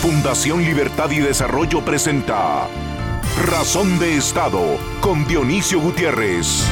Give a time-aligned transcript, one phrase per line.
[0.00, 2.68] Fundación Libertad y Desarrollo presenta
[3.44, 6.64] Razón de Estado con Dionisio Gutiérrez.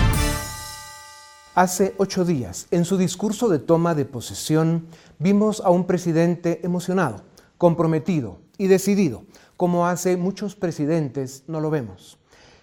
[1.54, 4.86] Hace ocho días, en su discurso de toma de posesión,
[5.18, 7.20] vimos a un presidente emocionado,
[7.58, 9.24] comprometido y decidido,
[9.58, 12.16] como hace muchos presidentes no lo vemos.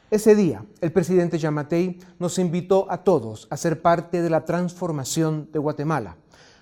[0.09, 5.47] Ese día, el presidente Yamatei nos invitó a todos a ser parte de la transformación
[5.54, 6.18] de Guatemala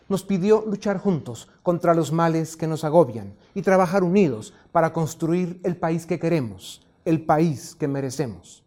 [0.09, 5.59] nos pidió luchar juntos contra los males que nos agobian y trabajar unidos para construir
[5.63, 8.63] el país que queremos, el país que merecemos.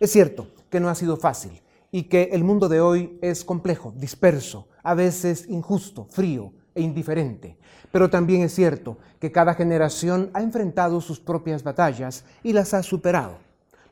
[0.00, 3.92] Es cierto que no ha sido fácil y que el mundo de hoy es complejo,
[3.96, 7.56] disperso, a veces injusto, frío e indiferente.
[7.90, 12.82] Pero también es cierto que cada generación ha enfrentado sus propias batallas y las ha
[12.82, 13.38] superado.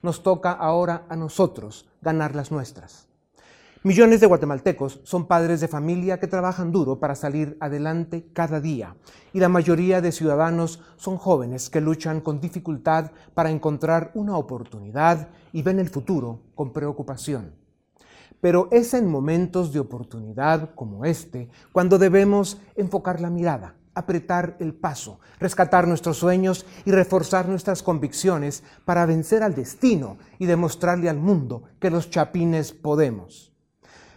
[0.02, 3.05] Nos toca ahora a nosotros ganar las nuestras.
[3.86, 8.96] Millones de guatemaltecos son padres de familia que trabajan duro para salir adelante cada día
[9.32, 15.28] y la mayoría de ciudadanos son jóvenes que luchan con dificultad para encontrar una oportunidad
[15.52, 17.54] y ven el futuro con preocupación.
[18.40, 24.74] Pero es en momentos de oportunidad como este cuando debemos enfocar la mirada, apretar el
[24.74, 31.18] paso, rescatar nuestros sueños y reforzar nuestras convicciones para vencer al destino y demostrarle al
[31.18, 33.55] mundo que los chapines podemos.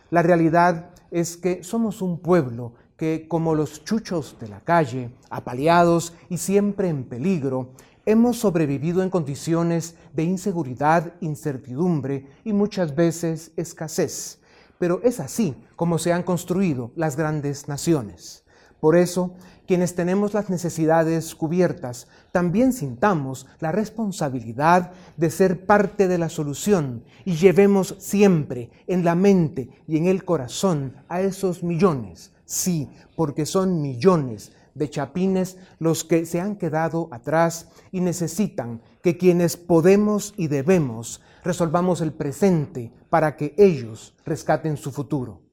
[0.09, 6.13] La realidad es que somos un pueblo que, como los chuchos de la calle, apaleados
[6.29, 7.69] y siempre en peligro,
[8.05, 14.39] hemos sobrevivido en condiciones de inseguridad, incertidumbre y muchas veces escasez.
[14.79, 18.43] Pero es así como se han construido las grandes naciones.
[18.79, 19.35] Por eso,
[19.69, 27.03] quienes tenemos las necesidades cubiertas, también sintamos la responsabilidad de ser parte de la solución
[27.23, 33.45] y llevemos siempre en la mente y en el corazón a esos millones, sí, porque
[33.45, 40.33] son millones de chapines los que se han quedado atrás y necesitan que quienes podemos
[40.35, 45.43] y debemos resolvamos el presente para que ellos rescaten su futuro.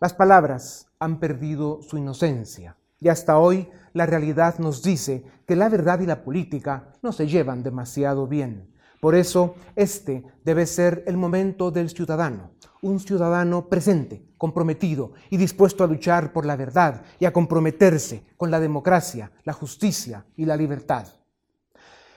[0.00, 5.68] Las palabras han perdido su inocencia y hasta hoy la realidad nos dice que la
[5.68, 8.74] verdad y la política no se llevan demasiado bien.
[9.00, 12.50] Por eso, este debe ser el momento del ciudadano,
[12.82, 18.50] un ciudadano presente, comprometido y dispuesto a luchar por la verdad y a comprometerse con
[18.50, 21.06] la democracia, la justicia y la libertad.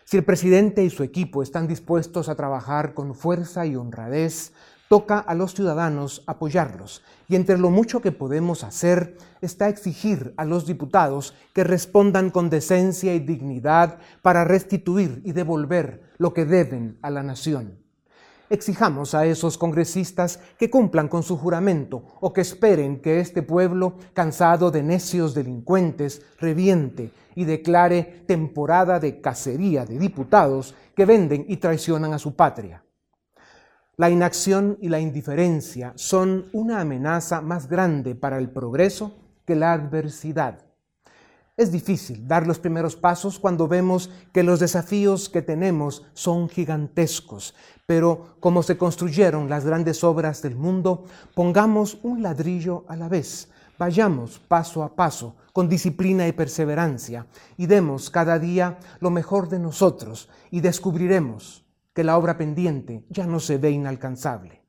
[0.03, 4.52] Si el presidente y su equipo están dispuestos a trabajar con fuerza y honradez,
[4.91, 10.44] toca a los ciudadanos apoyarlos y entre lo mucho que podemos hacer está exigir a
[10.44, 16.97] los diputados que respondan con decencia y dignidad para restituir y devolver lo que deben
[17.02, 17.79] a la nación.
[18.50, 23.96] Exijamos a esos congresistas que cumplan con su juramento o que esperen que este pueblo,
[24.13, 31.56] cansado de necios delincuentes, reviente y declare temporada de cacería de diputados que venden y
[31.56, 32.84] traicionan a su patria.
[34.02, 39.14] La inacción y la indiferencia son una amenaza más grande para el progreso
[39.46, 40.66] que la adversidad.
[41.56, 47.54] Es difícil dar los primeros pasos cuando vemos que los desafíos que tenemos son gigantescos,
[47.86, 51.04] pero como se construyeron las grandes obras del mundo,
[51.36, 57.68] pongamos un ladrillo a la vez, vayamos paso a paso, con disciplina y perseverancia, y
[57.68, 61.61] demos cada día lo mejor de nosotros, y descubriremos
[61.94, 64.62] que la obra pendiente ya no se ve inalcanzable.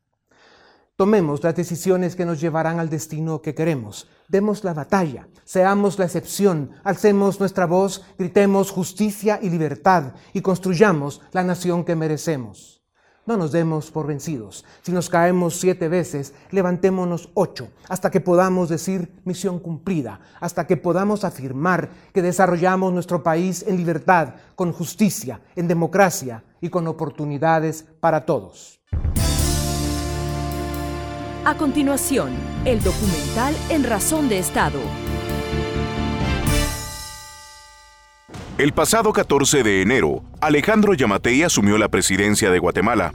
[0.97, 4.09] Tomemos las decisiones que nos llevarán al destino que queremos.
[4.29, 11.23] Demos la batalla, seamos la excepción, alcemos nuestra voz, gritemos justicia y libertad y construyamos
[11.33, 12.82] la nación que merecemos.
[13.25, 14.65] No nos demos por vencidos.
[14.83, 20.77] Si nos caemos siete veces, levantémonos ocho, hasta que podamos decir misión cumplida, hasta que
[20.77, 27.85] podamos afirmar que desarrollamos nuestro país en libertad, con justicia, en democracia y con oportunidades
[28.01, 28.81] para todos.
[31.45, 32.31] A continuación,
[32.65, 34.81] el documental En Razón de Estado
[38.59, 43.11] El pasado 14 de enero, Alejandro Yamatei asumió la presidencia de Guatemala.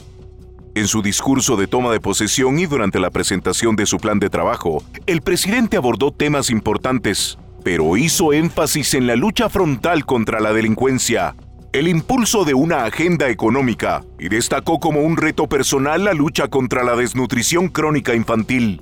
[0.74, 4.31] En su discurso de toma de posesión y durante la presentación de su plan de
[4.31, 10.54] trabajo, el presidente abordó temas importantes, pero hizo énfasis en la lucha frontal contra la
[10.54, 11.36] delincuencia,
[11.72, 16.84] el impulso de una agenda económica y destacó como un reto personal la lucha contra
[16.84, 18.81] la desnutrición crónica infantil.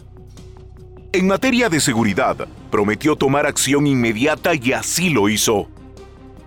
[1.12, 5.68] En materia de seguridad, prometió tomar acción inmediata y así lo hizo.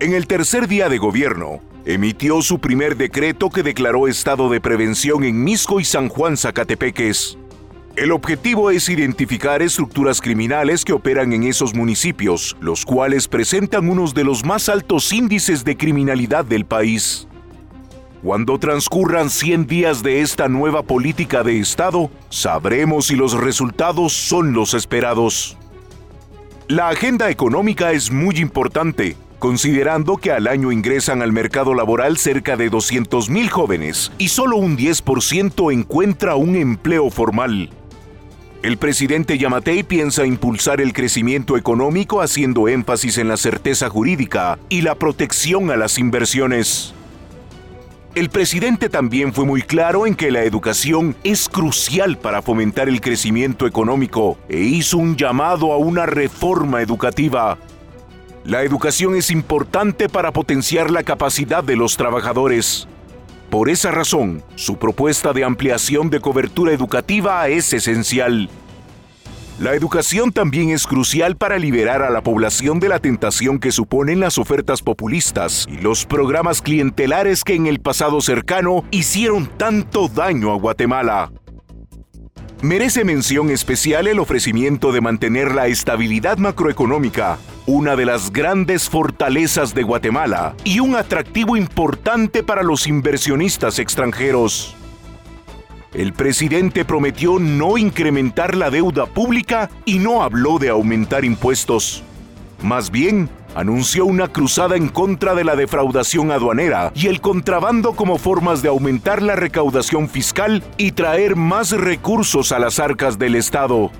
[0.01, 5.25] En el tercer día de gobierno, emitió su primer decreto que declaró estado de prevención
[5.25, 7.37] en Misco y San Juan Zacatepeques.
[7.97, 14.13] El objetivo es identificar estructuras criminales que operan en esos municipios, los cuales presentan unos
[14.13, 17.27] de los más altos índices de criminalidad del país.
[18.23, 24.53] Cuando transcurran 100 días de esta nueva política de Estado, sabremos si los resultados son
[24.53, 25.57] los esperados.
[26.69, 32.57] La agenda económica es muy importante, considerando que al año ingresan al mercado laboral cerca
[32.57, 37.69] de 200.000 jóvenes y solo un 10% encuentra un empleo formal.
[38.61, 44.81] El presidente Yamatei piensa impulsar el crecimiento económico haciendo énfasis en la certeza jurídica y
[44.81, 46.93] la protección a las inversiones.
[48.15, 52.99] El presidente también fue muy claro en que la educación es crucial para fomentar el
[52.99, 57.57] crecimiento económico e hizo un llamado a una reforma educativa.
[58.49, 62.87] La educación es importante para potenciar la capacidad de los trabajadores.
[63.51, 68.49] Por esa razón, su propuesta de ampliación de cobertura educativa es esencial.
[69.59, 74.19] La educación también es crucial para liberar a la población de la tentación que suponen
[74.19, 80.51] las ofertas populistas y los programas clientelares que en el pasado cercano hicieron tanto daño
[80.51, 81.31] a Guatemala.
[82.61, 89.73] Merece mención especial el ofrecimiento de mantener la estabilidad macroeconómica, una de las grandes fortalezas
[89.73, 94.75] de Guatemala y un atractivo importante para los inversionistas extranjeros.
[95.93, 102.03] El presidente prometió no incrementar la deuda pública y no habló de aumentar impuestos.
[102.61, 108.17] Más bien, anunció una cruzada en contra de la defraudación aduanera y el contrabando como
[108.17, 113.91] formas de aumentar la recaudación fiscal y traer más recursos a las arcas del Estado.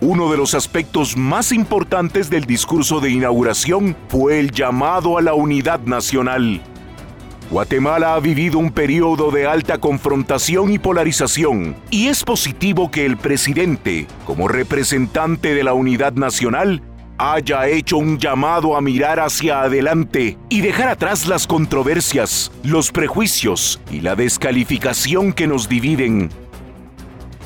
[0.00, 5.34] Uno de los aspectos más importantes del discurso de inauguración fue el llamado a la
[5.34, 6.60] unidad nacional.
[7.52, 13.18] Guatemala ha vivido un periodo de alta confrontación y polarización, y es positivo que el
[13.18, 16.82] presidente, como representante de la unidad nacional,
[17.18, 23.80] haya hecho un llamado a mirar hacia adelante y dejar atrás las controversias, los prejuicios
[23.90, 26.30] y la descalificación que nos dividen.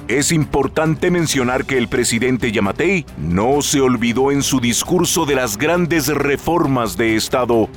[0.08, 5.58] Es importante mencionar que el presidente Yamatei no se olvidó en su discurso de las
[5.58, 7.68] grandes reformas de Estado.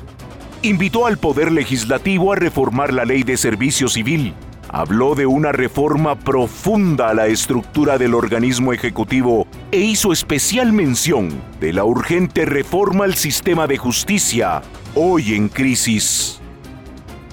[0.61, 4.35] Invitó al Poder Legislativo a reformar la ley de servicio civil,
[4.69, 11.29] habló de una reforma profunda a la estructura del organismo ejecutivo e hizo especial mención
[11.59, 14.61] de la urgente reforma al sistema de justicia,
[14.95, 16.39] hoy en crisis.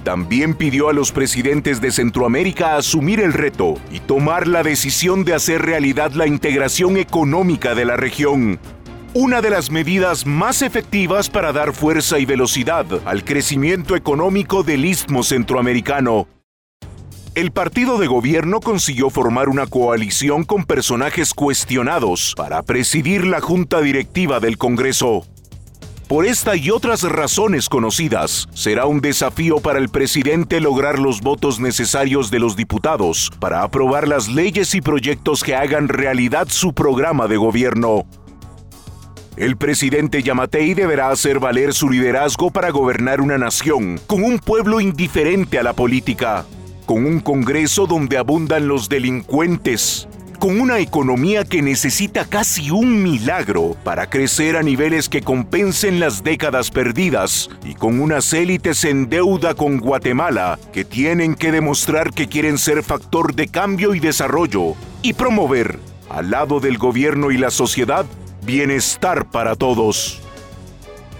[0.02, 5.34] También pidió a los presidentes de Centroamérica asumir el reto y tomar la decisión de
[5.34, 8.58] hacer realidad la integración económica de la región,
[9.14, 14.84] una de las medidas más efectivas para dar fuerza y velocidad al crecimiento económico del
[14.84, 16.28] istmo centroamericano
[17.36, 23.82] el partido de gobierno consiguió formar una coalición con personajes cuestionados para presidir la junta
[23.82, 25.26] directiva del Congreso.
[26.08, 31.60] Por esta y otras razones conocidas, será un desafío para el presidente lograr los votos
[31.60, 37.28] necesarios de los diputados para aprobar las leyes y proyectos que hagan realidad su programa
[37.28, 38.06] de gobierno.
[39.36, 44.80] El presidente Yamatei deberá hacer valer su liderazgo para gobernar una nación con un pueblo
[44.80, 46.46] indiferente a la política
[46.86, 53.76] con un Congreso donde abundan los delincuentes, con una economía que necesita casi un milagro
[53.82, 59.54] para crecer a niveles que compensen las décadas perdidas y con unas élites en deuda
[59.54, 65.14] con Guatemala que tienen que demostrar que quieren ser factor de cambio y desarrollo y
[65.14, 68.06] promover, al lado del gobierno y la sociedad,
[68.44, 70.22] bienestar para todos.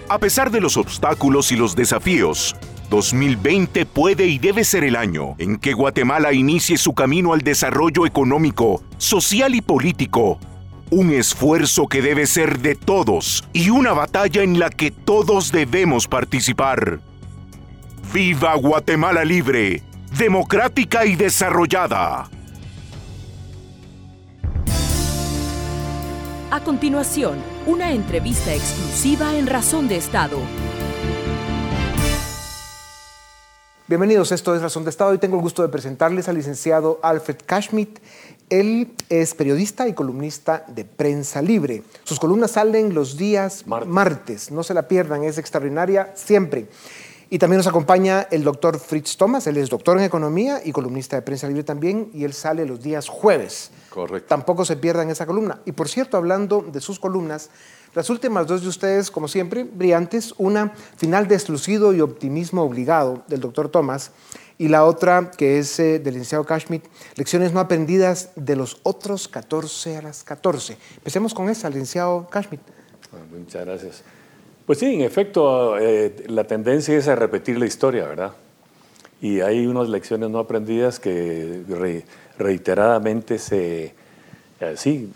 [0.08, 2.54] A pesar de los obstáculos y los desafíos,
[2.88, 8.06] 2020 puede y debe ser el año en que Guatemala inicie su camino al desarrollo
[8.06, 10.38] económico, social y político.
[10.90, 16.06] Un esfuerzo que debe ser de todos y una batalla en la que todos debemos
[16.06, 17.00] participar.
[18.12, 19.82] ¡Viva Guatemala libre,
[20.16, 22.30] democrática y desarrollada!
[26.50, 30.38] A continuación, una entrevista exclusiva en Razón de Estado
[33.88, 37.36] Bienvenidos, esto es Razón de Estado y tengo el gusto de presentarles al licenciado Alfred
[37.46, 38.00] Cashmit.
[38.50, 41.84] Él es periodista y columnista de Prensa Libre.
[42.02, 46.66] Sus columnas salen los días martes, no se la pierdan, es extraordinaria siempre.
[47.30, 51.14] Y también nos acompaña el doctor Fritz Thomas, él es doctor en economía y columnista
[51.14, 53.70] de prensa libre también, y él sale los días jueves.
[53.90, 54.28] Correcto.
[54.28, 55.60] Tampoco se pierdan esa columna.
[55.64, 57.50] Y por cierto, hablando de sus columnas,
[57.96, 63.24] las últimas dos de ustedes, como siempre, brillantes, una final de exclusivo y optimismo obligado
[63.26, 64.10] del doctor Thomas,
[64.58, 66.84] y la otra que es eh, del licenciado Kashmit,
[67.14, 70.76] lecciones no aprendidas de los otros 14 a las 14.
[70.98, 72.60] Empecemos con esa, licenciado Kashmit.
[73.34, 74.02] muchas gracias.
[74.66, 78.32] Pues sí, en efecto, eh, la tendencia es a repetir la historia, ¿verdad?
[79.22, 81.62] Y hay unas lecciones no aprendidas que
[82.36, 83.94] reiteradamente se,
[84.60, 85.10] eh, sí,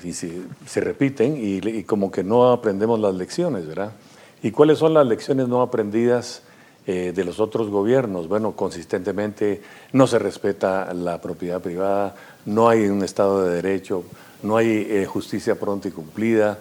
[0.67, 3.93] se, repiten y, como que no aprendemos las lecciones, ¿verdad?
[4.43, 6.43] ¿Y cuáles son las lecciones no aprendidas
[6.87, 8.29] eh, de los otros gobiernos?
[8.29, 12.15] Bueno, consistentemente no se respeta la propiedad privada,
[12.47, 14.05] no hay un Estado de Derecho,
[14.43, 16.59] no hay justicia pronta y cumplida,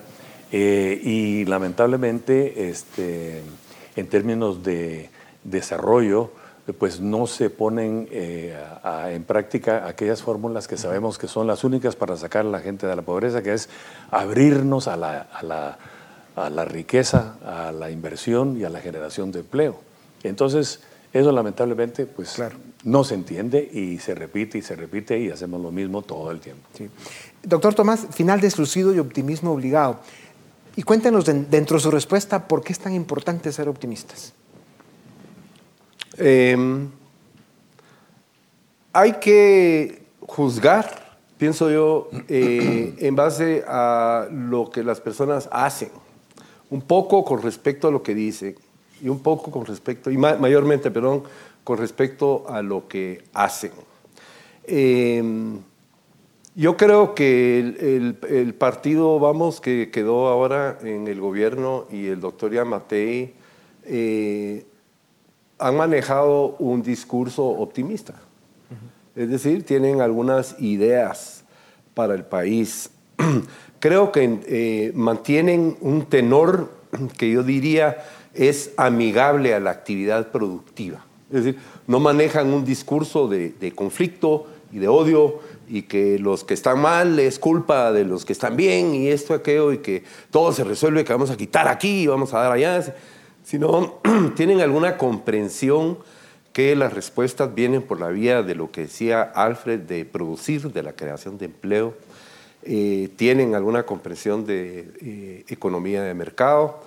[0.51, 3.43] eh, y lamentablemente, este,
[3.95, 5.09] en términos de
[5.43, 6.31] desarrollo,
[6.73, 8.57] pues no se ponen eh,
[9.07, 12.87] en práctica aquellas fórmulas que sabemos que son las únicas para sacar a la gente
[12.87, 13.69] de la pobreza, que es
[14.11, 15.77] abrirnos a la, a la,
[16.35, 19.79] a la riqueza, a la inversión y a la generación de empleo.
[20.23, 22.57] Entonces, eso lamentablemente pues claro.
[22.83, 26.39] no se entiende y se repite y se repite y hacemos lo mismo todo el
[26.39, 26.67] tiempo.
[27.41, 29.99] Doctor Tomás, final de exclusivo y optimismo obligado.
[30.75, 34.33] Y cuéntenos dentro de su respuesta por qué es tan importante ser optimistas.
[36.19, 36.89] Em,
[38.91, 45.89] hay que juzgar, pienso yo, eh, en base a lo que las personas hacen,
[46.69, 48.55] un poco con respecto a lo que dicen
[49.01, 51.23] y un poco con respecto, y mayormente, perdón,
[51.63, 53.71] con respecto a lo que hacen.
[54.65, 55.23] Eh,
[56.55, 62.51] yo creo que el, partido, vamos, que quedó ahora en el gobierno y el doctor
[62.51, 63.33] Yamatei
[63.85, 64.65] eh,
[65.59, 68.15] han manejado un discurso optimista.
[69.15, 71.43] Es decir, tienen algunas ideas
[71.93, 72.89] para el país.
[73.79, 76.71] creo que eh, mantienen un tenor
[77.17, 81.05] que yo diría es amigable a la actividad productiva.
[81.29, 86.55] Es decir, no manejan un discurso de, conflicto y de odio, y que los que
[86.55, 90.51] están mal es culpa de los que están bien y esto, aquello, y que todo
[90.51, 92.95] se resuelve, que vamos a quitar aquí y vamos a dar allá,
[93.49, 93.95] sino
[94.35, 95.97] tienen alguna comprensión
[96.53, 100.83] que las respuestas vienen por la vía de lo que decía Alfred, de producir, de
[100.83, 101.95] la creación de empleo,
[102.61, 106.81] eh, tienen alguna comprensión de eh, economía de mercado.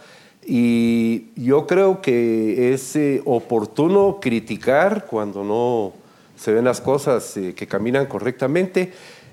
[0.47, 5.93] Y yo creo que es eh, oportuno criticar cuando no
[6.37, 8.93] se ven las cosas que caminan correctamente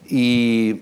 [0.10, 0.82] y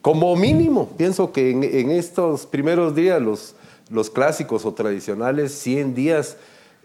[0.00, 3.56] como mínimo, pienso que en, estos primeros días, los,
[3.90, 6.36] los clásicos o tradicionales 100 días,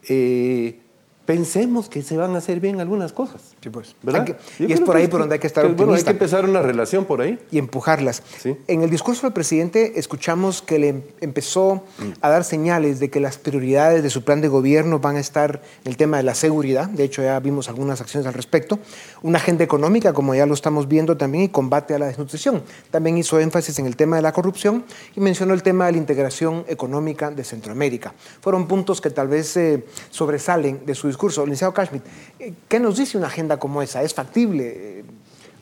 [0.08, 0.80] eh,
[1.26, 3.54] pensemos que se van a hacer bien algunas cosas.
[3.62, 3.94] Sí, pues.
[4.02, 4.36] ¿verdad?
[4.58, 5.84] y es por ahí por donde hay que estar optimista.
[5.84, 7.38] Bueno, hay que empezar una relación por ahí.
[7.50, 8.22] Y empujarlas.
[8.66, 11.84] En el discurso del presidente escuchamos que le empezó
[12.20, 15.62] a dar señales de que las prioridades de su plan de gobierno van a estar
[15.84, 16.88] en el tema de la seguridad.
[16.88, 18.78] De hecho, ya vimos algunas acciones al respecto.
[19.22, 22.62] Una agenda económica, como ya lo estamos viendo también, y combate a la desnutrición.
[22.90, 24.84] También hizo énfasis en el tema de la corrupción
[25.16, 28.12] y mencionó el tema de la integración económica de Centroamérica.
[28.40, 31.42] Fueron puntos que tal vez eh, sobresalen de su discurso.
[31.44, 32.02] Licenciado Kashmit,
[32.38, 34.02] eh, ¿qué nos dice una agenda como esa?
[34.02, 35.04] ¿Es factible?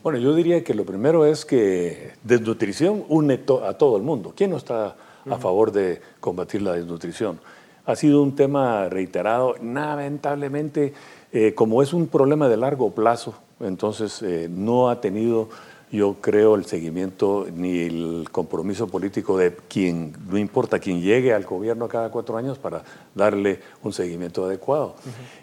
[0.01, 4.33] Bueno, yo diría que lo primero es que desnutrición une a todo el mundo.
[4.35, 4.95] ¿Quién no está
[5.29, 7.39] a favor de combatir la desnutrición?
[7.85, 10.93] Ha sido un tema reiterado, lamentablemente,
[11.31, 15.49] eh, como es un problema de largo plazo, entonces eh, no ha tenido
[15.93, 21.43] yo creo el seguimiento ni el compromiso político de quien, no importa quién llegue al
[21.43, 22.83] gobierno cada cuatro años para
[23.13, 24.95] darle un seguimiento adecuado.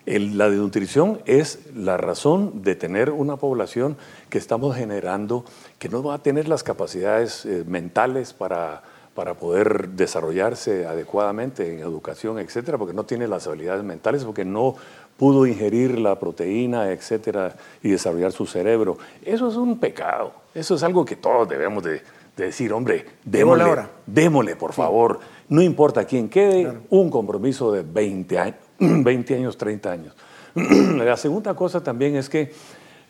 [0.07, 3.97] la desnutrición es la razón de tener una población
[4.29, 5.45] que estamos generando
[5.79, 8.83] que no va a tener las capacidades eh, mentales para
[9.15, 14.77] para poder desarrollarse adecuadamente en educación, etcétera, porque no tiene las habilidades mentales, porque no
[15.21, 18.97] pudo ingerir la proteína, etcétera, y desarrollar su cerebro.
[19.23, 20.33] Eso es un pecado.
[20.55, 22.01] Eso es algo que todos debemos de,
[22.39, 23.91] decir, hombre, démosle, ahora.
[24.07, 25.21] démosle, por favor.
[25.51, 30.17] No importa quién quede, un compromiso de 20 años, 20 años 30 años.
[30.55, 32.51] la segunda cosa también es que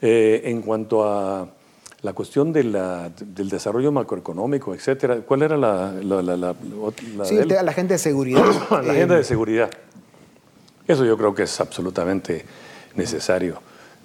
[0.03, 1.47] eh, en cuanto a
[2.03, 6.55] la cuestión de del desarrollo macroeconómico, etcétera, ¿cuál era la, la, la,
[7.25, 8.45] sí, la agenda de seguridad.
[8.71, 9.71] la agenda de seguridad.
[10.87, 12.45] Eso yo creo que es absolutamente
[12.95, 13.61] necesario.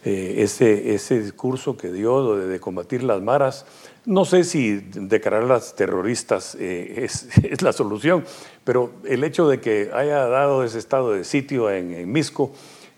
[0.08, 3.66] Eh, ese, ese, discurso que dio de, combatir las maras,
[4.06, 8.24] no sé si declararlas terroristas eh, es, es, la solución,
[8.64, 12.52] pero el hecho de que haya dado ese estado de sitio en, Misco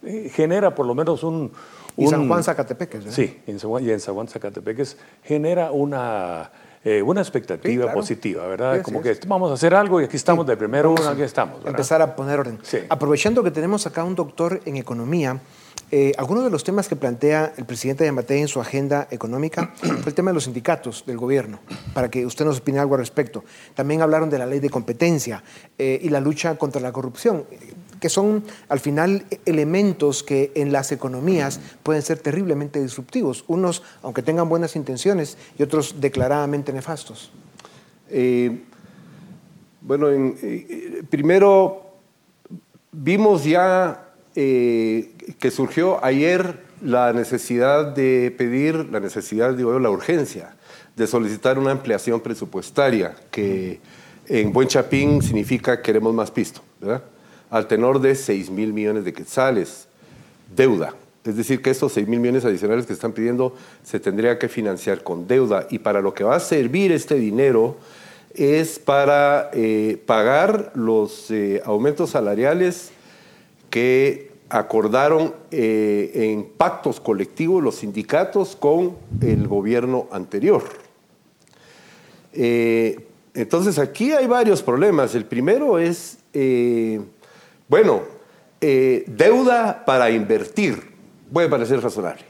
[0.04, 1.54] eh, genera por lo menos un...
[1.96, 3.06] Y un- San Juan Zacatepeques.
[3.10, 6.52] Sí, en San Juan, y en San Juan Zacatepeques genera una,
[6.90, 7.94] eh, una expectativa Sí, claro.
[8.00, 8.78] positiva, ¿verdad?
[8.78, 11.56] Sí, Como que vamos a hacer algo y aquí estamos de primero, a aquí estamos.
[11.58, 11.72] ¿verdad?
[11.72, 12.60] Empezar a poner orden.
[12.88, 15.42] Aprovechando que tenemos acá un doctor en economía,
[15.92, 20.08] eh, algunos de los temas que plantea el presidente Yamatei en su agenda económica fue
[20.08, 21.60] el tema de los sindicatos del gobierno,
[21.94, 23.44] para que usted nos opine algo al respecto.
[23.76, 25.44] También hablaron de la ley de competencia
[25.78, 27.44] eh, y la lucha contra la corrupción,
[28.00, 34.22] que son al final elementos que en las economías pueden ser terriblemente disruptivos, unos aunque
[34.22, 37.32] tengan buenas intenciones y otros declaradamente nefastos.
[38.10, 38.62] Eh,
[39.82, 41.84] bueno, en- eh, primero
[42.92, 44.04] vimos ya
[44.36, 50.56] eh, que surgió ayer la necesidad de pedir, la necesidad, digo yo, la urgencia
[50.96, 53.80] de solicitar una ampliación presupuestaria que
[54.28, 57.04] en Buen Chapín significa queremos más pisto, ¿verdad?
[57.50, 59.88] Al tenor de 6 mil millones de quetzales,
[60.56, 60.94] deuda.
[61.24, 65.04] Es decir, que estos 6 mil millones adicionales que están pidiendo se tendría que financiar
[65.04, 67.78] con deuda y para lo que va a servir este dinero
[68.34, 72.92] es para eh, pagar los eh, aumentos salariales
[73.70, 80.64] que acordaron eh, en pactos colectivos los sindicatos con el gobierno anterior.
[83.34, 85.16] Entonces aquí hay varios problemas.
[85.16, 86.20] El primero es,
[87.68, 88.02] bueno,
[88.62, 90.96] eh, deuda para invertir
[91.32, 92.24] puede parecer razonable.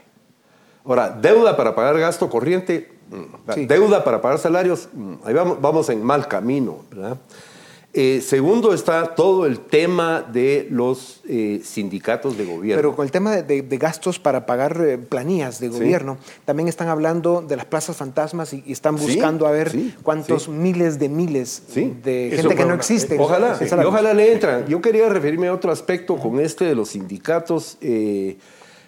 [0.84, 3.66] Ahora, deuda para pagar gasto corriente, mm, Sí.
[3.66, 7.18] deuda para pagar salarios, mm, ahí vamos, vamos en mal camino, ¿verdad?
[8.00, 12.78] Eh, segundo está todo el tema de los eh, sindicatos de gobierno.
[12.80, 16.68] Pero con el tema de, de- de gastos para pagar eh, planillas de gobierno, también
[16.68, 20.44] están hablando de las plazas fantasmas y, y están Sí, buscando a ver sí, cuántos
[20.44, 20.50] sí.
[20.52, 21.92] miles de miles Sí.
[22.04, 23.18] de Eso gente que no existe.
[23.18, 24.64] Ojalá, Esa es y ojalá le entran.
[24.68, 28.36] Yo quería referirme a otro aspecto con este de los sindicatos, eh,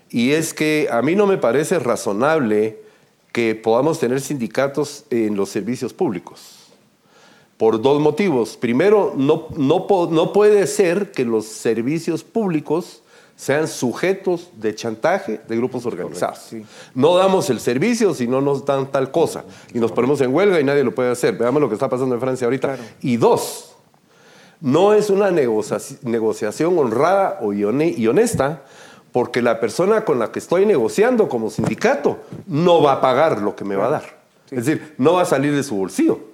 [0.08, 2.78] y es que a mí no me parece razonable
[3.32, 6.59] que podamos tener sindicatos en los servicios públicos.
[7.60, 8.56] Por dos motivos.
[8.56, 13.02] Primero, no, no, no puede ser que los servicios públicos
[13.36, 16.52] sean sujetos de chantaje de grupos organizados.
[16.94, 19.44] No damos el servicio si no nos dan tal cosa.
[19.74, 21.36] Y nos ponemos en huelga y nadie lo puede hacer.
[21.36, 22.68] Veamos lo que está pasando en Francia ahorita.
[22.76, 22.82] Claro.
[23.02, 23.74] Y dos,
[24.62, 28.62] no es una negocia- negociación honrada y honesta
[29.12, 33.54] porque la persona con la que estoy negociando como sindicato no va a pagar lo
[33.54, 34.20] que me va a dar.
[34.50, 36.29] Es decir, no va a salir de su bolsillo.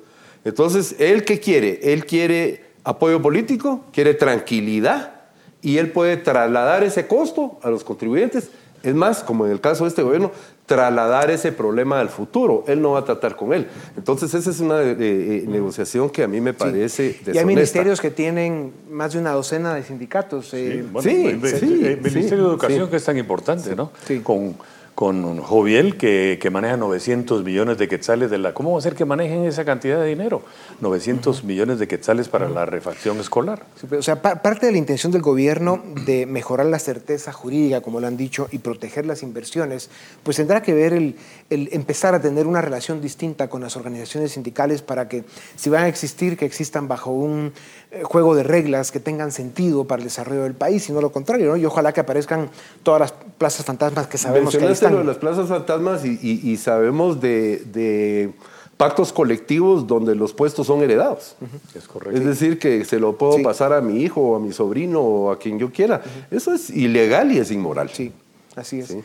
[0.50, 1.80] Entonces, ¿él qué quiere?
[1.92, 5.12] Él quiere apoyo político, quiere tranquilidad
[5.60, 8.50] y él puede trasladar ese costo a los contribuyentes.
[8.84, 10.30] Es más, como en el caso de este gobierno,
[10.66, 12.62] trasladar ese problema al futuro.
[12.68, 13.66] Él no va a tratar con él.
[13.96, 16.56] Entonces, esa es una eh, eh, negociación que a mí me Sí.
[16.56, 20.54] parece Y hay ministerios que tienen más de una docena de sindicatos.
[20.54, 22.90] eh, Bueno, Sí, el, el- sí, el Ministerio sí, de Educación sí.
[22.92, 23.90] que es tan importante, ¿no?
[24.06, 24.20] Sí.
[24.20, 24.54] Con,
[24.96, 28.54] con Joviel que, que maneja 900 millones de quetzales de la...
[28.54, 30.42] ¿Cómo va a ser que manejen esa cantidad de dinero?
[30.80, 33.66] 900 millones de quetzales para la refacción escolar.
[33.78, 37.30] Sí, pero, O sea, pa- parte de la intención del gobierno de mejorar la certeza
[37.30, 39.90] jurídica, como lo han dicho, y proteger las inversiones,
[40.22, 41.16] pues tendrá que ver el,
[41.48, 45.24] el empezar a tener una relación distinta con las organizaciones sindicales para que,
[45.56, 47.52] si van a existir, que existan bajo un
[47.92, 51.12] eh, juego de reglas que tengan sentido para el desarrollo del país, y no lo
[51.12, 51.56] contrario, ¿no?
[51.56, 52.50] Y ojalá que aparezcan
[52.82, 55.06] todas las plazas fantasmas que sabemos que Mencionaste lo de están.
[55.06, 58.30] las plazas fantasmas y, y- y sabemos de, de
[58.76, 61.36] pactos colectivos donde los puestos son heredados.
[61.74, 62.18] Es correcto.
[62.18, 63.42] Es decir, que se lo puedo Sí.
[63.44, 66.02] pasar a mi hijo o a mi sobrino o a quien yo quiera.
[66.30, 67.88] Eso es ilegal y es inmoral.
[67.90, 68.12] Sí,
[68.56, 68.88] así es.
[68.88, 69.00] Sí.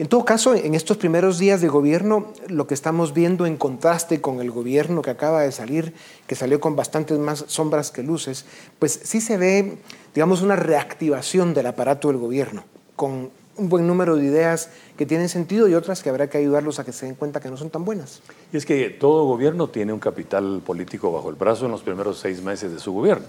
[0.00, 4.22] En todo caso, en estos primeros días de gobierno, lo que estamos viendo en contraste
[4.22, 5.92] con el gobierno que acaba de salir,
[6.26, 8.46] que salió con bastantes más sombras que luces,
[8.78, 9.76] pues sí se ve,
[10.14, 12.64] digamos, una reactivación del aparato del gobierno,
[12.96, 16.78] con un buen número de ideas que tienen sentido y otras que habrá que ayudarlos
[16.78, 18.22] a que se den cuenta que no son tan buenas.
[18.54, 22.18] Y es que todo gobierno tiene un capital político bajo el brazo en los primeros
[22.18, 23.26] seis meses de su gobierno.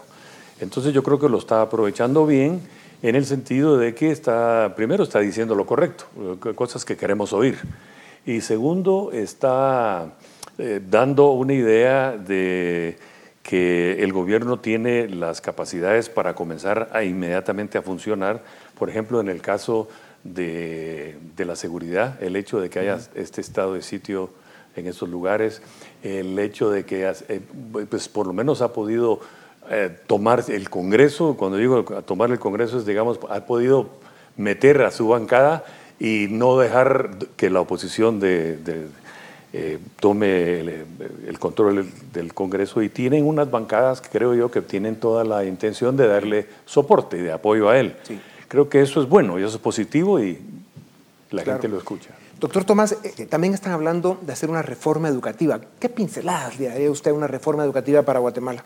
[0.61, 2.61] Entonces yo creo que lo está aprovechando bien
[3.01, 7.33] en el sentido de que está, primero está diciendo lo correcto, eh, cosas que queremos
[7.33, 7.57] oír.
[8.25, 10.13] Y segundo, está
[10.57, 12.97] eh, dando una idea de
[13.41, 18.43] que el gobierno tiene las capacidades para comenzar a inmediatamente a funcionar,
[18.77, 19.87] por ejemplo, en el caso
[20.23, 24.29] de, de la seguridad, el hecho de que haya este estado de sitio
[24.75, 25.61] en estos lugares,
[26.03, 27.41] el hecho de que eh,
[27.89, 29.19] pues por lo menos ha podido
[29.71, 33.89] eh, tomar el Congreso, cuando digo tomar el Congreso es, digamos, ha podido
[34.37, 35.63] meter a su bancada
[35.99, 38.87] y no dejar que la oposición de, de-
[39.53, 40.85] eh, tome el,
[41.27, 45.43] el control del, Congreso y tienen unas bancadas que creo yo que tienen toda la
[45.43, 47.95] intención de darle soporte y de apoyo a él.
[48.47, 50.39] Creo que eso es bueno y eso es positivo y
[51.31, 52.11] la gente lo escucha.
[52.39, 55.59] Doctor Tomás, eh, también están hablando de hacer una reforma educativa.
[55.79, 58.63] ¿Qué pinceladas le daría usted a una reforma educativa para Guatemala?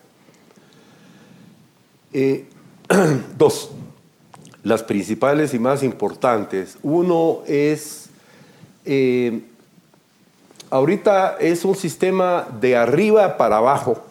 [2.18, 2.46] Eh,
[3.38, 3.72] dos.
[4.64, 6.78] Las principales y más importantes.
[6.82, 8.10] Uno es,
[10.72, 14.02] ahorita es un sistema de arriba para abajo.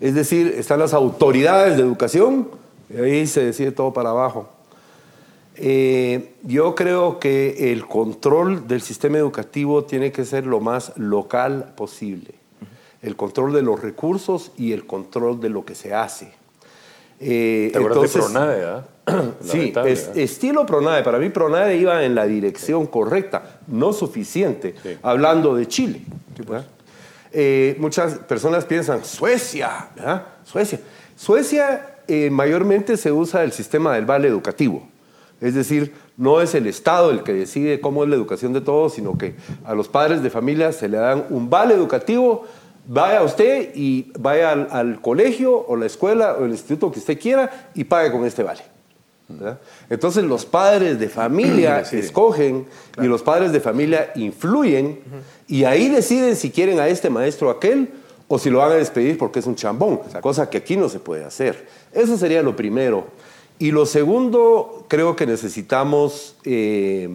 [0.00, 2.48] Es decir, están las autoridades de educación
[2.90, 4.48] y ahí se decide todo para abajo.
[5.56, 11.74] Eh, yo creo que el control del sistema educativo tiene que ser lo más local
[11.76, 12.34] posible.
[13.02, 16.32] El control de los recursos y el control de lo que se hace.
[17.22, 18.84] Eh, ¿Te entonces, de Pronade, ¿ah?
[19.40, 21.02] Sí, es, estilo Pronade.
[21.02, 26.02] Para mí Pronade iba en la dirección correcta, no suficiente, hablando de Chile.
[26.46, 26.64] Pues.
[27.32, 29.88] Eh, muchas personas piensan, Suecia,
[30.44, 30.80] Suecia.
[31.16, 31.96] Suecia
[32.30, 34.88] mayormente se usa el sistema del vale educativo.
[35.40, 38.94] Es decir, no es el Estado el que decide cómo es la educación de todos,
[38.94, 42.46] sino que a los padres de familia se le dan un vale educativo,
[42.86, 47.70] vaya usted y vaya al, colegio o la escuela o el instituto que usted quiera
[47.74, 48.62] y pague con este vale.
[49.88, 52.66] Entonces los padres de familia escogen
[53.00, 55.00] y los padres de familia influyen
[55.46, 57.88] y ahí deciden si quieren a este maestro o aquel
[58.28, 60.98] o si lo van a despedir porque es un chambón, cosa que aquí no se
[60.98, 61.66] puede hacer.
[61.92, 63.06] Eso sería lo primero.
[63.58, 67.08] Y lo segundo, creo que necesitamos eh,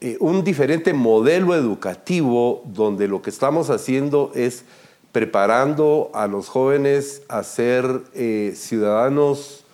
[0.00, 4.64] eh, un diferente modelo educativo donde lo que estamos haciendo es
[5.12, 9.64] preparando a los jóvenes a ser eh, ciudadanos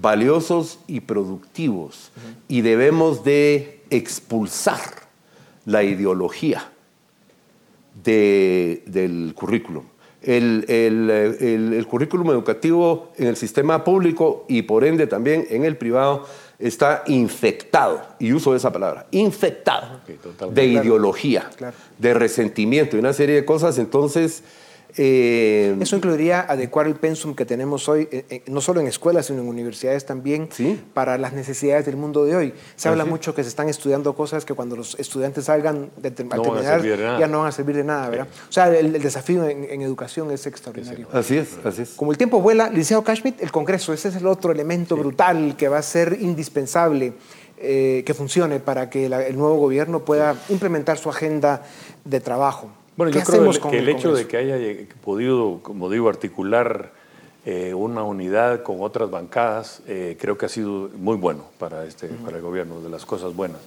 [0.00, 2.12] valiosos y productivos.
[2.48, 4.80] Y debemos de expulsar
[5.64, 6.70] la ideología
[8.02, 9.84] del currículum
[10.26, 16.26] el, el, currículum educativo en el sistema público y por ende también en el privado
[16.58, 20.00] está infectado, y uso esa palabra, infectado
[20.50, 21.50] de ideología,
[21.98, 23.78] de resentimiento y una serie de cosas.
[23.78, 24.42] Entonces,
[24.96, 29.26] eh, Eso incluiría adecuar el pensum que tenemos hoy, eh, eh, no solo en escuelas,
[29.26, 30.48] sino en universidades también,
[30.94, 32.54] para las necesidades del mundo de hoy.
[32.76, 36.82] Se habla mucho que se están estudiando cosas que cuando los estudiantes salgan de, terminar
[37.18, 38.28] ya no van a servir de nada, ¿verdad?
[38.48, 41.08] O sea, el, desafío en, educación es extraordinario.
[41.12, 41.90] Así es, así es.
[41.90, 45.68] Como el tiempo vuela, licenciado Cashmit, el Congreso, ese es el otro elemento brutal que
[45.68, 47.12] va a ser indispensable.
[47.56, 51.62] que funcione para que el nuevo gobierno pueda implementar su agenda
[52.04, 52.70] de trabajo.
[52.96, 54.56] Bueno, yo creo que el, hecho de que haya
[55.04, 56.92] podido, como digo, articular
[57.44, 62.08] eh, una unidad con otras bancadas, eh, creo que ha sido muy bueno para, este,
[62.08, 63.60] para el gobierno, de las cosas buenas.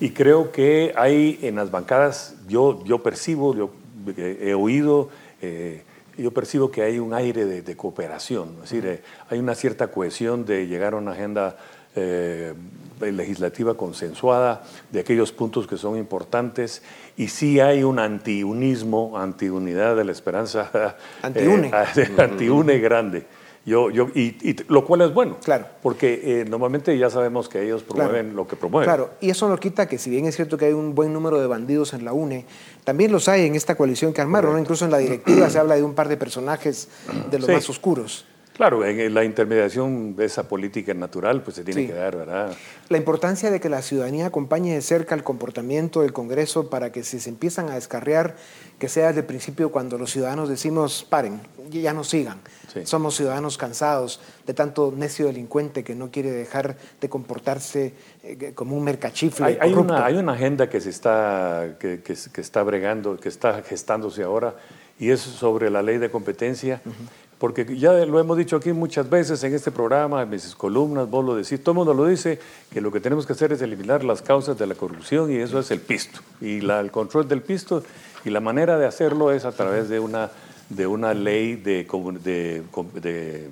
[0.00, 3.70] Y creo que hay en las bancadas, yo, yo percibo, yo
[4.16, 5.08] he oído,
[5.40, 5.82] eh,
[6.18, 10.66] yo percibo que hay un aire de, cooperación, es decir, hay una cierta cohesión de
[10.66, 11.56] llegar a una agenda
[13.00, 16.82] legislativa consensuada de aquellos puntos que son importantes
[17.16, 23.26] y sí hay un antiunismo, antiunidad de la esperanza, antiune, eh, antiune grande.
[23.66, 25.66] Yo, yo, y, lo cual es bueno, claro.
[25.82, 28.86] porque eh, normalmente ya sabemos que ellos promueven lo que promueven.
[28.86, 31.38] Claro, y eso no quita que si bien es cierto que hay un buen número
[31.38, 32.46] de bandidos en la UNE,
[32.84, 35.82] también los hay en esta coalición que armaron, incluso en la directiva se habla de
[35.82, 36.88] un par de personajes
[37.30, 38.24] de los más oscuros.
[38.58, 42.56] Claro, en la intermediación de esa política natural pues se tiene que dar, ¿verdad?
[42.88, 47.04] La importancia de que la ciudadanía acompañe de cerca el comportamiento del Congreso para que
[47.04, 48.34] si se empiezan a descarriar,
[48.80, 51.40] que sea desde el principio cuando los ciudadanos decimos, paren,
[51.70, 52.40] ya no sigan.
[52.82, 57.94] Somos ciudadanos cansados de tanto necio delincuente que no quiere dejar de comportarse
[58.24, 59.56] eh, como un mercachifle.
[59.60, 64.24] Hay, una, hay una, agenda que se está, que, que, está bregando, que está gestándose
[64.24, 64.56] ahora,
[64.98, 66.82] y es sobre la ley de competencia.
[67.38, 71.24] Porque ya lo hemos dicho aquí muchas veces en este programa, en mis columnas, vos
[71.24, 72.40] lo decís, todo el mundo lo dice,
[72.72, 75.60] que lo que tenemos que hacer es eliminar las causas de la corrupción y eso
[75.60, 76.20] es el pisto.
[76.40, 77.84] Y la, el control del pisto
[78.24, 80.30] y la manera de hacerlo es a través de una,
[80.68, 81.86] de una ley de,
[82.24, 83.48] de,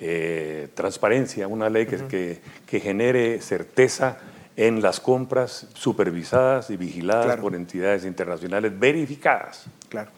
[0.00, 4.18] eh, transparencia, una ley que, que, que, genere certeza
[4.56, 9.66] en las compras supervisadas y vigiladas por entidades internacionales verificadas.
[9.88, 10.10] Claro.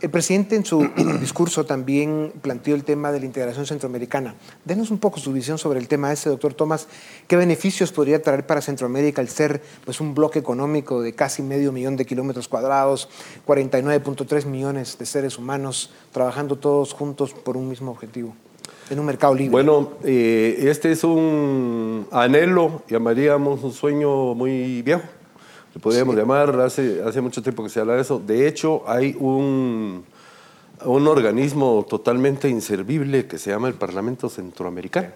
[0.00, 0.88] El presidente en su
[1.20, 4.34] discurso también planteó el tema de la integración centroamericana.
[4.64, 6.88] Denos un poco su visión sobre el tema ese, doctor Tomás.
[7.28, 11.70] ¿Qué beneficios podría traer para Centroamérica el ser pues, un bloque económico de casi medio
[11.70, 13.10] millón de kilómetros cuadrados,
[13.46, 18.34] 49.3 millones de seres humanos trabajando todos juntos por un mismo objetivo?
[18.88, 19.52] En un mercado libre.
[19.52, 25.02] Bueno, eh, este es un anhelo, llamaríamos un sueño muy viejo
[25.74, 28.18] le podríamos llamar, hace, hace mucho tiempo que se habla de eso.
[28.18, 30.04] De hecho, hay un,
[30.84, 35.08] un organismo totalmente inservible que se llama el Parlamento Centroamericano,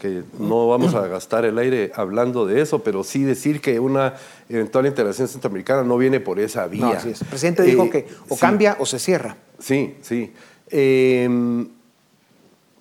[0.00, 4.14] que no vamos a gastar el aire hablando de eso, pero sí decir que una
[4.48, 6.80] eventual integración centroamericana no viene por esa vía.
[6.80, 7.20] No, así es.
[7.22, 8.40] El presidente dijo Eh, que o sí.
[8.40, 9.36] cambia o se cierra.
[9.58, 10.32] Sí, sí.
[10.70, 11.66] Eh,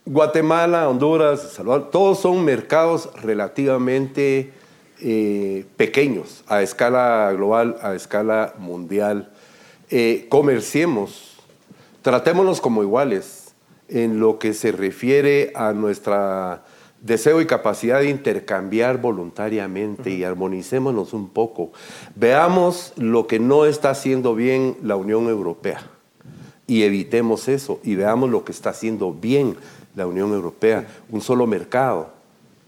[0.05, 4.53] Guatemala, Honduras, Salvador, todos son mercados relativamente
[5.01, 9.31] eh, pequeños a escala global, a escala mundial.
[9.89, 11.37] Eh, comerciemos,
[12.01, 13.53] tratémonos como iguales
[13.87, 16.63] en lo que se refiere a nuestra
[17.01, 21.71] deseo y capacidad de intercambiar voluntariamente y armonicémonos un poco.
[22.15, 25.81] Veamos lo que no está haciendo bien la Unión Europea
[26.67, 29.55] y evitemos eso y veamos lo que está haciendo bien
[29.95, 32.11] la Unión Europea, un solo mercado.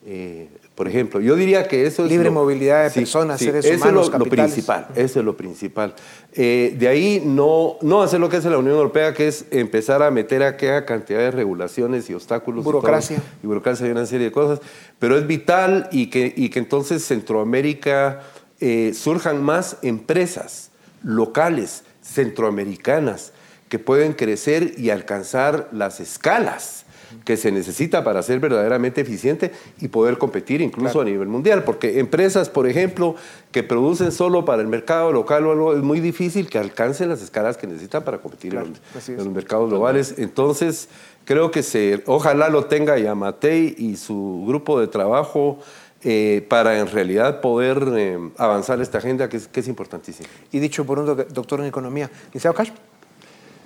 [0.06, 0.50] Eh,
[0.82, 2.10] por ejemplo, yo diría que eso es...
[2.10, 5.94] Libre lo- movilidad de personas, seres eso es lo, principal, eso es lo principal.
[6.34, 10.02] Eh, de ahí no, no hacer lo que hace la Unión Europea, que es empezar
[10.02, 12.62] a meter aquella cantidad de regulaciones y obstáculos.
[12.62, 13.22] y todo, Burocracia.
[13.44, 14.60] Y, burocracia y una serie de cosas.
[14.98, 18.22] Pero es vital y que, y que entonces Centroamérica
[18.60, 20.72] eh, surjan más empresas
[21.04, 23.34] locales, centroamericanas,
[23.70, 26.86] que pueden crecer y alcanzar las escalas
[27.26, 31.64] que se necesita para ser verdaderamente eficiente y poder competir incluso a nivel mundial.
[31.64, 33.16] Porque empresas, por ejemplo,
[33.52, 37.22] que producen solo para el mercado local o algo, es muy difícil que alcancen las
[37.22, 40.16] escalas que necesitan para competir en, los- en mercados globales.
[40.18, 40.90] Entonces,
[41.26, 45.60] creo que se, ojalá lo tenga Yamatei y su grupo de trabajo
[46.04, 50.28] eh, para en realidad poder eh, avanzar esta agenda que es, que es importantísima.
[50.52, 52.10] Y dicho por un doc- doctor en economía.
[52.28, 52.72] Licenciado Cash,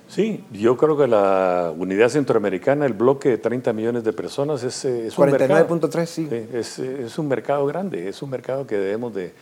[0.08, 4.84] Sí, yo creo que la unidad centroamericana, el bloque de 30 millones de personas, es,
[4.84, 5.68] es un mercado.
[5.68, 6.28] 49.3, sí.
[6.52, 9.32] es, es un mercado grande, es un mercado que debemos de...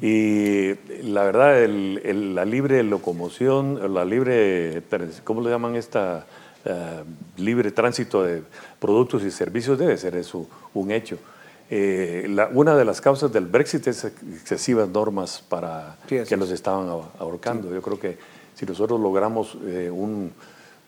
[0.00, 4.82] Y la verdad, el- el- la libre locomoción, la libre,
[5.24, 6.24] ¿cómo le llaman esta?
[6.68, 7.04] eh,
[7.36, 8.42] libre tránsito de
[8.80, 11.16] productos y servicios debe ser eso un hecho.
[11.70, 16.36] Eh, la- una de las causas del Brexit es excesivas normas para Sí, que es.
[16.36, 17.72] nos estaban ahor- ahorcando.
[17.72, 18.18] Yo creo que
[18.56, 20.32] si nosotros logramos eh, un-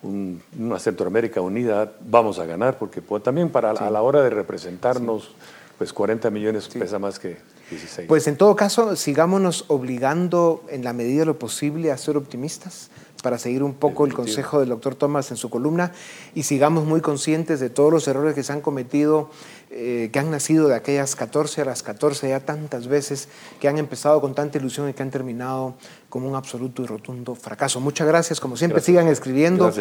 [0.03, 4.29] un- una Centroamérica unida, vamos a ganar, porque pues, también para a la hora de
[4.31, 5.29] representarnos,
[5.77, 7.37] pues 40 millones pesa más que
[7.69, 8.07] 16.
[8.07, 12.89] Pues en todo caso, sigámonos obligando en la medida de lo posible a ser optimistas
[13.21, 15.91] para seguir un poco el consejo del doctor Thomas en su columna
[16.33, 19.29] y sigamos muy conscientes de todos los errores que se han cometido,
[19.71, 23.27] eh, que han nacido de aquellas 14 a las 14 ya tantas veces,
[23.59, 25.75] que han empezado con tanta ilusión y que han terminado
[26.09, 27.79] como un absoluto y rotundo fracaso.
[27.79, 29.71] Muchas gracias, como siempre, sigan escribiendo,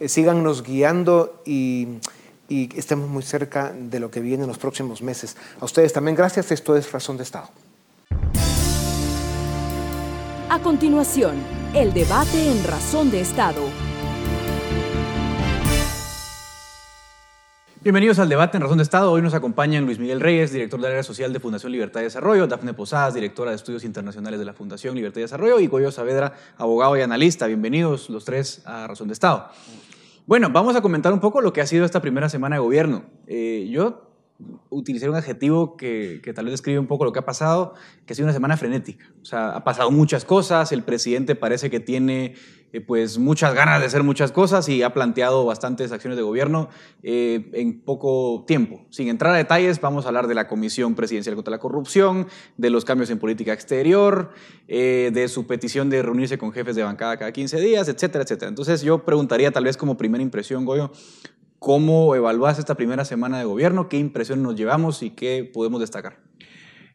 [0.00, 1.98] eh, síganos guiando y,
[2.48, 5.36] y estemos muy cerca de lo que viene en los próximos meses.
[5.60, 7.48] A ustedes también gracias, esto es Razón de Estado.
[10.50, 11.36] A continuación,
[11.74, 13.62] el debate en Razón de Estado.
[17.88, 19.10] Bienvenidos al debate en Razón de Estado.
[19.10, 22.46] Hoy nos acompañan Luis Miguel Reyes, director del área social de Fundación Libertad y Desarrollo,
[22.46, 26.34] Dafne Posadas, directora de Estudios Internacionales de la Fundación Libertad y Desarrollo, y Goyo Saavedra,
[26.58, 27.46] abogado y analista.
[27.46, 29.48] Bienvenidos los tres a Razón de Estado.
[30.26, 33.04] Bueno, vamos a comentar un poco lo que ha sido esta primera semana de gobierno.
[33.26, 34.02] Eh, yo
[34.68, 37.72] utilicé un adjetivo que, que tal vez describe un poco lo que ha pasado,
[38.04, 39.06] que ha sido una semana frenética.
[39.22, 42.34] O sea, ha pasado muchas cosas, el presidente parece que tiene
[42.72, 46.68] eh, pues muchas ganas de hacer muchas cosas y ha planteado bastantes acciones de gobierno
[47.02, 48.84] eh, en poco tiempo.
[48.90, 52.26] Sin entrar a detalles, vamos a hablar de la Comisión Presidencial contra la Corrupción,
[52.56, 54.30] de los cambios en política exterior,
[54.66, 58.48] eh, de su petición de reunirse con jefes de bancada cada 15 días, etcétera, etcétera.
[58.48, 60.92] Entonces yo preguntaría tal vez como primera impresión, Goyo,
[61.58, 63.88] ¿Cómo evaluás esta primera semana de gobierno?
[63.88, 66.27] ¿Qué impresión nos llevamos y qué podemos destacar?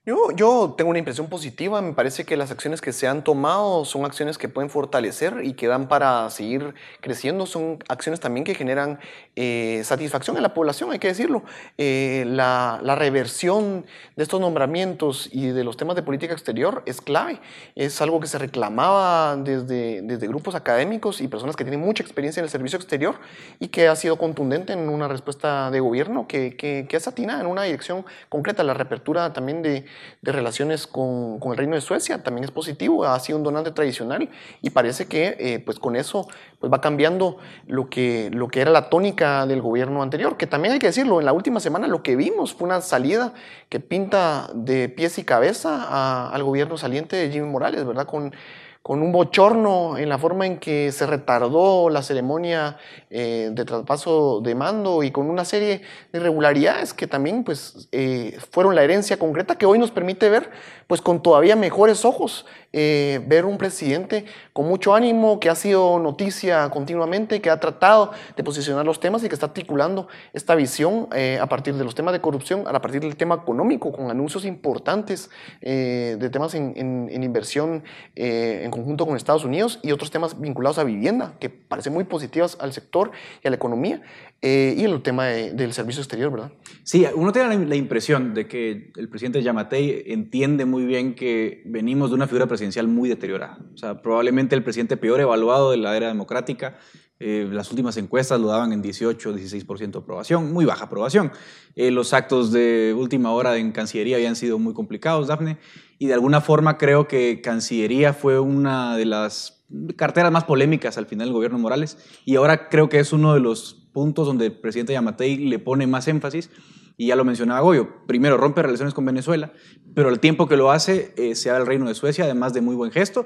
[0.05, 3.85] Yo, yo tengo una impresión positiva, me parece que las acciones que se han tomado
[3.85, 8.53] son acciones que pueden fortalecer y que dan para seguir creciendo, son acciones también que
[8.53, 8.99] generan
[9.37, 11.43] eh, satisfacción en la población, hay que decirlo.
[11.77, 13.85] Eh, la, la reversión
[14.17, 17.39] de estos nombramientos y de los temas de política exterior es clave,
[17.75, 22.41] es algo que se reclamaba desde, desde grupos académicos y personas que tienen mucha experiencia
[22.41, 23.15] en el servicio exterior
[23.57, 27.39] y que ha sido contundente en una respuesta de gobierno que, que, que es atinada
[27.39, 31.81] en una dirección concreta, la reapertura también de de relaciones con, con, el Reino de
[31.81, 34.29] Suecia también es positivo, ha sido un donante tradicional
[34.61, 36.27] y parece que eh, pues con eso
[36.59, 40.73] pues va cambiando lo que, lo que era la tónica del gobierno anterior, que también
[40.73, 43.33] hay que decirlo, en la última semana lo que vimos fue una salida
[43.69, 48.05] que pinta de pies y cabeza al gobierno saliente de Jimmy Morales, ¿verdad?
[48.05, 48.33] Con,
[48.83, 52.75] con un bochorno en la forma en que se retardó la ceremonia
[53.09, 58.37] eh, de traspaso de mando y con una serie de irregularidades que también pues, eh,
[58.51, 60.49] fueron la herencia concreta que hoy nos permite ver
[60.87, 65.97] pues, con todavía mejores ojos, eh, ver un presidente con mucho ánimo, que ha sido
[65.99, 71.07] noticia continuamente, que ha tratado de posicionar los temas y que está articulando esta visión
[71.39, 75.29] a partir de los temas de corrupción, a partir del tema económico, con anuncios importantes
[75.61, 77.83] de temas en, en inversión
[78.15, 82.57] en conjunto con Estados Unidos y otros temas vinculados a vivienda, que parecen muy positivas
[82.59, 83.11] al sector
[83.43, 84.01] y a la economía,
[84.41, 86.51] eh, y el tema del servicio exterior, ¿verdad?
[86.83, 92.09] Sí, uno tiene la impresión de que el presidente Yamatei entiende muy bien que venimos
[92.09, 93.59] de una figura presidencial muy deteriorada.
[93.75, 96.77] O sea, probablemente el presidente peor evaluado de la era democrática.
[97.25, 101.31] Eh, las últimas encuestas lo daban en 18, 16% de aprobación, muy baja aprobación.
[101.73, 105.57] Eh, los actos de última hora en Cancillería habían sido muy complicados, Dafne
[105.99, 109.63] y de alguna forma creo que Cancillería fue una de las
[109.95, 113.39] carteras más polémicas al final del gobierno Morales y ahora creo que es uno de
[113.39, 116.49] los puntos donde el presidente Yamatei le pone más énfasis
[116.97, 119.51] y ya lo mencionaba Goyo, primero rompe relaciones con Venezuela,
[119.95, 122.75] pero el tiempo que lo hace eh, sea el Reino de Suecia, además de muy
[122.75, 123.25] buen gesto,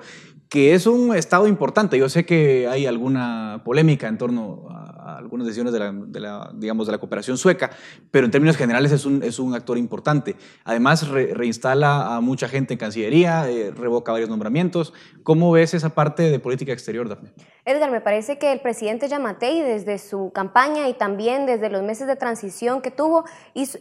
[0.50, 1.98] que es un estado importante.
[1.98, 6.92] Yo sé que hay alguna polémica en torno a, algunas decisiones de la, digamos, de
[6.92, 7.72] la cooperación sueca,
[8.12, 10.36] pero en términos generales es un, es un actor importante.
[10.64, 14.94] Además, reinstala a mucha gente en Cancillería, eh, revoca varios nombramientos.
[15.24, 17.32] ¿Cómo ves esa parte de política exterior, Daphne?
[17.66, 22.08] Edgar, me parece que el presidente Yamatei, desde su campaña y también desde los meses
[22.08, 23.26] de transición que tuvo,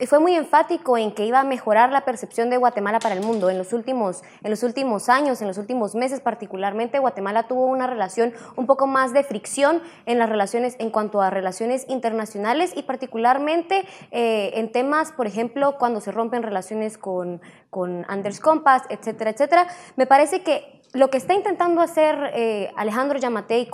[0.09, 3.49] fue muy enfático en que iba a mejorar la percepción de Guatemala para el mundo.
[3.49, 7.87] En los últimos, en los últimos años, en los últimos meses particularmente, Guatemala tuvo una
[7.87, 12.82] relación un poco más de fricción en las relaciones, en cuanto a relaciones internacionales y
[12.82, 19.30] particularmente eh, en temas, por ejemplo, cuando se rompen relaciones con, con Anders Compass, etcétera,
[19.30, 19.66] etcétera.
[19.96, 23.68] Me parece que lo que está intentando hacer eh, Alejandro Yamatei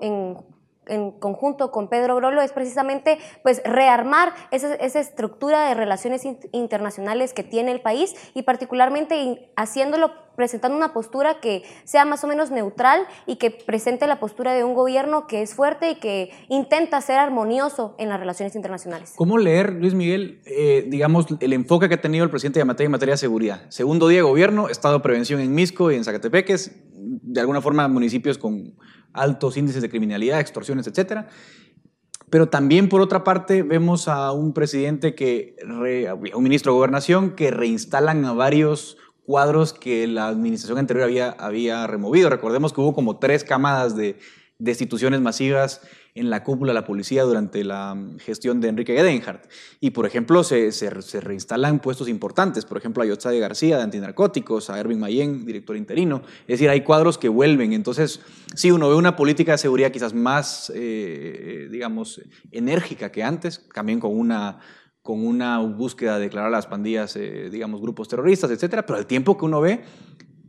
[0.00, 0.36] en,
[0.86, 7.34] en, conjunto con Pedro Brolo es precisamente pues, rearmar esa, esa estructura de relaciones internacionales
[7.34, 12.52] que tiene el país y particularmente haciéndolo presentando una postura que sea más o menos
[12.52, 17.00] neutral y que presente la postura de un gobierno que es fuerte y que intenta
[17.00, 19.14] ser armonioso en las relaciones internacionales.
[19.16, 22.92] ¿Cómo leer, Luis Miguel, eh, digamos, el enfoque que ha tenido el presidente Yamatei en
[22.92, 23.62] materia de seguridad?
[23.68, 27.88] Segundo día de gobierno, estado de prevención en Misco y en Zacatepeques, de alguna forma
[27.88, 28.76] municipios con
[29.12, 31.26] altos índices de criminalidad, extorsiones, etcétera.
[32.30, 37.50] Pero también, por otra parte, vemos a un presidente que, un ministro de gobernación que
[37.50, 38.98] reinstalan a varios
[39.28, 42.30] cuadros que la administración anterior había, había removido.
[42.30, 44.18] Recordemos que hubo como tres camadas de
[44.58, 45.82] destituciones masivas
[46.14, 49.44] en la cúpula de la policía durante la gestión de Enrique Gedenhardt.
[49.80, 54.70] Y, por ejemplo, se, se, reinstalan puestos importantes, por ejemplo, a de García de antinarcóticos,
[54.70, 56.22] a Erwin Mayen, director interino.
[56.42, 57.74] Es decir, hay cuadros que vuelven.
[57.74, 58.22] Entonces,
[58.54, 64.00] sí, uno ve una política de seguridad quizás más, eh, digamos, enérgica que antes, también
[64.00, 64.60] con una
[65.08, 69.06] con una búsqueda de declarar a las pandillas, eh, digamos, grupos terroristas, etcétera, pero al
[69.06, 69.80] tiempo que uno ve,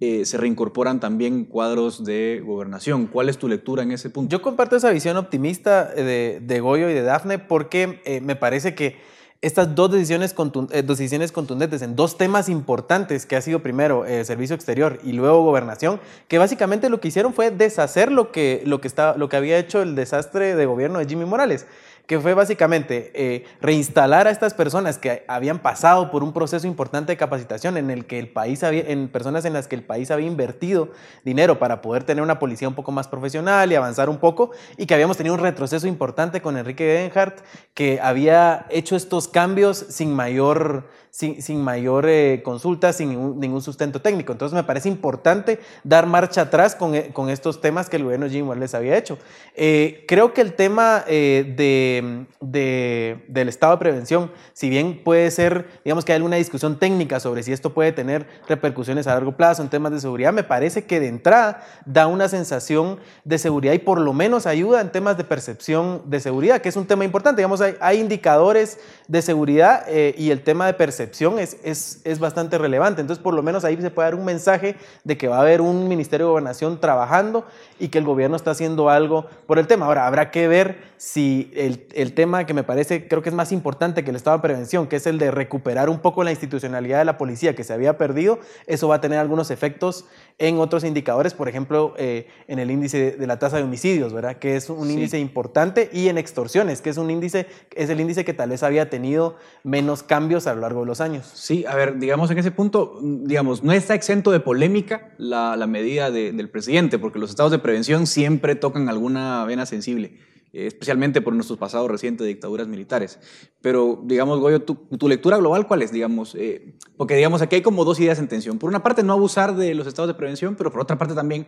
[0.02, 3.08] eh, se reincorporan también cuadros de gobernación.
[3.08, 4.36] ¿Cuál es tu lectura en ese punto?
[4.36, 8.76] Yo comparto esa visión optimista de, de Goyo y de Dafne porque eh, me parece
[8.76, 8.98] que
[9.42, 15.14] estas dos decisiones, contundentes en dos temas importantes que ha sido primero servicio exterior y
[15.14, 19.30] luego gobernación, que básicamente lo que hicieron fue deshacer lo que, lo que, está, lo
[19.30, 21.68] que había hecho el desastre de gobierno de Jimmy Morales
[22.10, 27.12] que fue básicamente eh, reinstalar a estas personas que habían pasado por un proceso importante
[27.12, 30.10] de capacitación en el que el país había, en personas en las que el país
[30.10, 30.90] había invertido
[31.24, 34.88] dinero para poder tener una policía un poco más profesional y avanzar un poco, y
[34.88, 37.44] que habíamos tenido un retroceso importante con Enrique Denhardt,
[37.76, 44.32] que había hecho estos cambios sin mayor sin, mayor eh, consulta, sin ningún, sustento técnico.
[44.32, 48.30] Entonces me parece importante dar marcha atrás con, eh, con estos temas que el gobierno
[48.30, 49.18] Jim les había hecho.
[49.56, 55.68] Eh, creo que el tema de, de, del estado de prevención, si bien puede ser,
[55.84, 59.64] digamos que hay alguna discusión técnica sobre si esto puede tener repercusiones a largo plazo
[59.64, 63.80] en temas de seguridad, me parece que de entrada da una sensación de seguridad y
[63.80, 67.42] por lo menos ayuda en temas de percepción de seguridad, que es un tema importante.
[67.42, 72.58] Digamos, hay, hay indicadores de seguridad y el tema de percepción es, es, es, bastante
[72.58, 73.02] relevante.
[73.02, 75.62] Entonces, por lo menos ahí se puede dar un mensaje de que va a haber
[75.62, 77.46] un Ministerio de Gobernación trabajando
[77.80, 79.86] y que el gobierno está haciendo algo por el tema.
[79.86, 83.52] Ahora, habrá que ver si el, el tema que me parece, creo que es más
[83.52, 87.00] importante que el estado de prevención, que es el de recuperar un poco la institucionalidad
[87.00, 90.06] de la policía que se había perdido, eso va a tener algunos efectos
[90.38, 94.38] en otros indicadores, por ejemplo, eh, en el índice de la tasa de homicidios, ¿verdad?
[94.38, 98.26] Que es un índice importante, y en extorsiones, que es un índice, es el índice
[98.26, 101.30] que tal vez había tenido menos cambios a lo largo de los años.
[101.34, 105.68] Sí, a ver, digamos en ese punto, digamos, no está exento de polémica la, la
[105.68, 110.18] medida de- del presidente, porque los estados de prevención siempre tocan alguna vena sensible,
[110.52, 113.20] eh, especialmente por nuestros pasados recientes de dictaduras militares.
[113.62, 115.92] Pero, digamos, Goyo, tu, tu lectura global, ¿cuál es?
[115.92, 118.58] Digamos, eh, porque, digamos, aquí hay como dos ideas en tensión.
[118.60, 121.46] Por una parte, no abusar de los estados de prevención, pero por otra parte también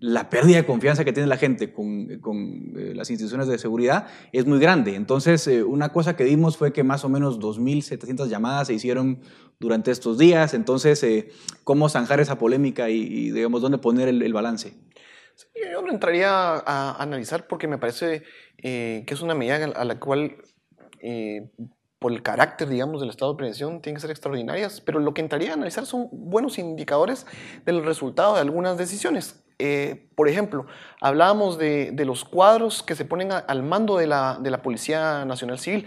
[0.00, 4.06] la pérdida de confianza que tiene la gente con, con, eh, las instituciones de seguridad
[4.32, 4.94] es muy grande.
[4.94, 9.20] Entonces, eh, una cosa que vimos fue que más o menos 2.700 llamadas se hicieron
[9.58, 10.54] durante estos días.
[10.54, 11.30] Entonces, eh,
[11.64, 14.74] ¿cómo zanjar esa polémica y, y, digamos, dónde poner el, el balance?
[15.34, 18.24] Sí, Yo no entraría a analizar porque me parece
[18.62, 20.36] eh, que es una medida a la cual,
[21.00, 21.48] eh,
[22.00, 25.20] por el carácter, digamos, del estado de prevención, tienen que ser extraordinarias, pero lo que
[25.20, 27.24] entraría a analizar son buenos indicadores
[27.64, 29.44] del resultado de algunas decisiones.
[29.58, 30.66] Eh, por ejemplo,
[31.00, 34.62] hablábamos de, de, los cuadros que se ponen a, al mando de la, de la
[34.62, 35.86] Policía Nacional Civil.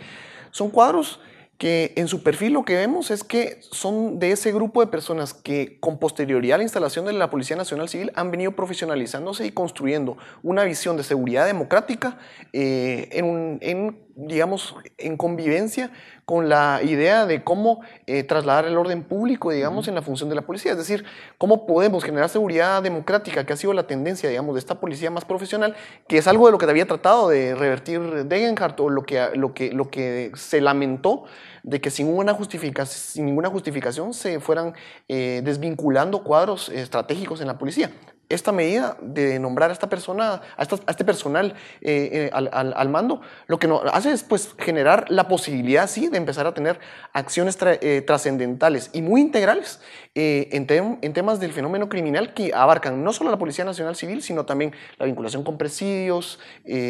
[0.51, 1.19] Son cuadros
[1.61, 5.35] que en su perfil lo que vemos es que son de ese grupo de personas
[5.35, 9.51] que con posterioridad a la instalación de la Policía Nacional Civil han venido profesionalizándose y
[9.51, 12.17] construyendo una visión de seguridad democrática
[12.51, 15.91] eh, en, un, en, digamos, en convivencia
[16.25, 20.35] con la idea de cómo eh, trasladar el orden público, digamos, en la función de
[20.35, 20.71] la policía.
[20.71, 21.03] Es decir,
[21.37, 25.25] cómo podemos generar seguridad democrática, que ha sido la tendencia, digamos, de esta policía más
[25.25, 25.75] profesional,
[26.07, 29.53] que es algo de lo que había tratado de revertir Degenhardt o lo que, lo
[29.53, 31.25] que, lo que se lamentó
[31.63, 34.73] de que sin, una justificación, sin ninguna justificación se fueran
[35.07, 37.91] eh, desvinculando cuadros estratégicos en la policía
[38.33, 42.49] esta medida de nombrar a esta persona, a, esta, a este personal eh, eh, al,
[42.51, 46.47] al, al, mando, lo que nos hace es pues, generar la posibilidad, sí, de empezar
[46.47, 46.79] a tener
[47.13, 49.79] acciones tra eh, trascendentales y muy integrales
[50.13, 54.21] en, te en, temas del fenómeno criminal que abarcan no solo la Policía Nacional Civil,
[54.21, 56.39] sino también la vinculación con presidios,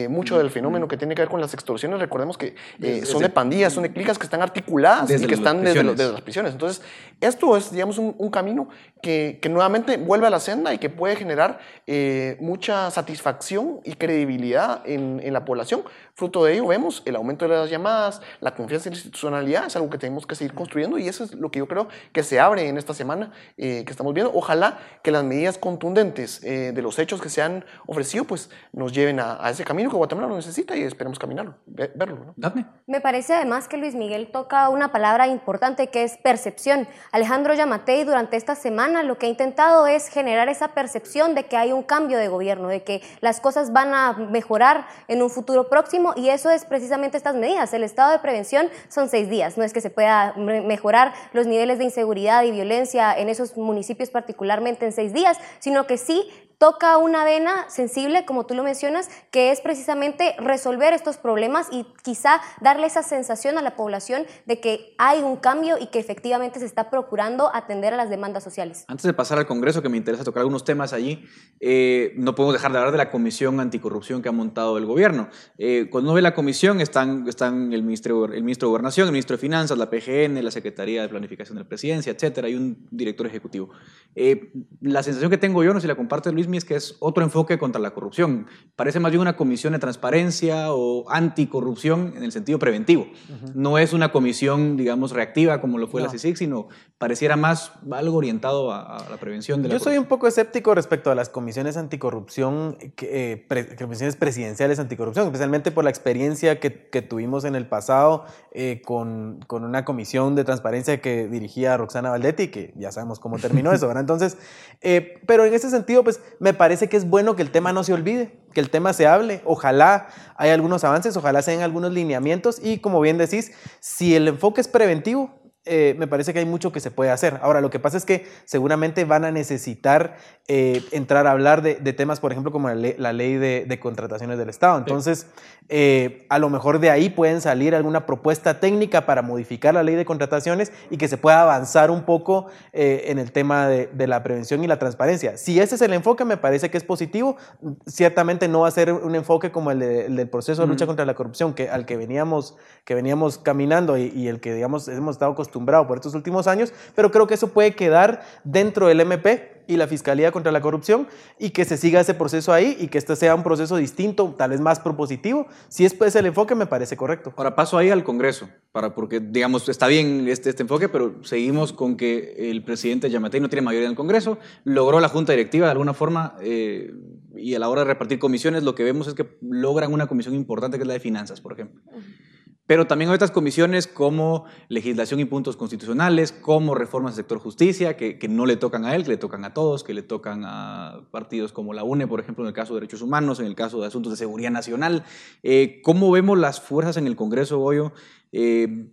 [0.09, 1.99] mucho del fenómeno que tiene que ver con las extorsiones.
[1.99, 5.63] Recordemos que desde, son de pandillas, son de clicas que están articuladas y que están
[5.63, 6.53] desde, lo, desde, las prisiones.
[6.53, 6.81] Entonces,
[7.19, 8.69] esto es, digamos, un, un camino
[9.03, 13.79] que, que nuevamente vuelve a la senda y que puede generar generar eh, mucha satisfacción
[13.85, 15.83] y credibilidad en, en, la población.
[16.13, 19.75] Fruto de ello vemos el aumento de las llamadas, la confianza en la institucionalidad, es
[19.75, 22.39] algo que tenemos que seguir construyendo y eso es lo que yo creo que se
[22.39, 24.31] abre en esta semana eh, que estamos viendo.
[24.35, 28.91] Ojalá que las medidas contundentes eh, de los hechos que se han ofrecido pues nos
[28.91, 32.25] lleven a, a ese camino que Guatemala lo necesita y esperemos caminarlo, verlo.
[32.25, 32.33] ¿no?
[32.35, 32.65] Dame.
[32.87, 36.87] Me parece además que Luis Miguel toca una palabra importante que es percepción.
[37.11, 41.57] Alejandro Yamatei durante esta semana lo que ha intentado es generar esa percepción de que
[41.57, 45.69] hay un cambio de gobierno, de que las cosas van a mejorar en un futuro
[45.69, 47.73] próximo y eso es precisamente estas medidas.
[47.73, 51.77] El estado de prevención son seis días, no es que se pueda mejorar los niveles
[51.77, 56.29] de inseguridad y violencia en esos municipios particularmente en seis días, sino que sí
[56.61, 61.87] toca una vena sensible, como tú lo mencionas, que es precisamente resolver estos problemas y
[62.03, 66.59] quizá darle esa sensación a la población de que hay un cambio y que efectivamente
[66.59, 68.85] se está procurando atender a las demandas sociales.
[68.87, 71.25] Antes de pasar al Congreso, que me interesa tocar algunos temas allí,
[71.59, 75.29] eh, no podemos dejar de hablar de la comisión anticorrupción que ha montado el gobierno.
[75.57, 79.13] Eh, cuando uno ve la comisión, están, están el, ministro, el ministro de Gobernación, el
[79.13, 82.87] ministro de Finanzas, la PGN, la Secretaría de Planificación de la Presidencia, etcétera, y un
[82.91, 83.71] director ejecutivo.
[84.13, 84.51] Eh,
[84.81, 87.23] la sensación que tengo yo, no sé si la comparte Luis, es que es otro
[87.23, 88.47] enfoque contra la corrupción.
[88.75, 93.03] Parece más bien una comisión de transparencia o anticorrupción en el sentido preventivo.
[93.03, 93.51] Uh -huh.
[93.55, 96.07] No es una comisión, digamos, reactiva como lo fue no.
[96.07, 99.97] la CICIG, sino pareciera más algo orientado a, a la prevención de la Yo soy
[99.97, 105.71] un poco escéptico respecto a las comisiones anticorrupción, que, eh, pre, comisiones presidenciales anticorrupción, especialmente
[105.71, 110.43] por la experiencia que, que tuvimos en el pasado eh, con, con, una comisión de
[110.43, 114.01] transparencia que dirigía Roxana Valdetti, que ya sabemos cómo terminó eso, ¿verdad?
[114.11, 114.37] Entonces,
[114.81, 117.83] eh, pero en ese sentido, pues me parece que es bueno que el tema no
[117.83, 119.43] se olvide, que el tema se hable.
[119.45, 124.59] Ojalá haya algunos avances, ojalá sean algunos lineamientos y como bien decís, si el enfoque
[124.59, 127.39] es preventivo, eh, me parece que hay mucho que se puede hacer.
[127.43, 131.75] Ahora, lo que pasa es que seguramente van a necesitar eh, entrar a hablar de,
[131.75, 134.79] de, temas, por ejemplo, como la ley, la ley de, de, contrataciones del Estado.
[134.79, 135.27] Entonces,
[135.69, 139.93] eh, a lo mejor de ahí pueden salir alguna propuesta técnica para modificar la ley
[139.93, 144.23] de contrataciones y que se pueda avanzar un poco en el tema de, de, la
[144.23, 145.37] prevención y la transparencia.
[145.37, 147.37] Si ese es el enfoque, me parece que es positivo.
[147.85, 150.85] Ciertamente no va a ser un enfoque como el, de, el del proceso de lucha
[150.85, 150.87] mm.
[150.87, 154.87] contra la corrupción, que, al que veníamos, que veníamos caminando y, y el que, digamos,
[154.87, 159.01] hemos estado acostumbrados por estos últimos años, pero creo que eso puede quedar dentro del
[159.01, 161.07] MP y la Fiscalía contra la Corrupción
[161.39, 164.51] y que se siga ese proceso ahí y que este sea un proceso distinto, tal
[164.51, 165.47] vez más propositivo.
[165.69, 167.33] Si es pues el enfoque, me parece correcto.
[167.37, 171.71] Ahora paso ahí al Congreso, para, porque digamos, está bien este, este enfoque, pero seguimos
[171.71, 175.67] con que el presidente Yamatei no tiene mayoría en el Congreso, logró la Junta Directiva
[175.67, 176.91] de alguna forma eh,
[177.35, 180.35] y a la hora de repartir comisiones lo que vemos es que logran una comisión
[180.35, 181.81] importante que es la de finanzas, por ejemplo.
[181.85, 182.30] Uh -huh.
[182.71, 187.97] Pero también hay otras comisiones como legislación y puntos constitucionales, como reformas del sector justicia,
[187.97, 190.43] que, que, no le tocan a él, que le tocan a todos, que le tocan
[190.45, 193.55] a partidos como la UNE, por ejemplo, en el caso de derechos humanos, en el
[193.55, 195.03] caso de asuntos de seguridad nacional.
[195.43, 197.91] Eh, ¿Cómo vemos las fuerzas en el Congreso, Goyo?
[198.31, 198.87] Eh,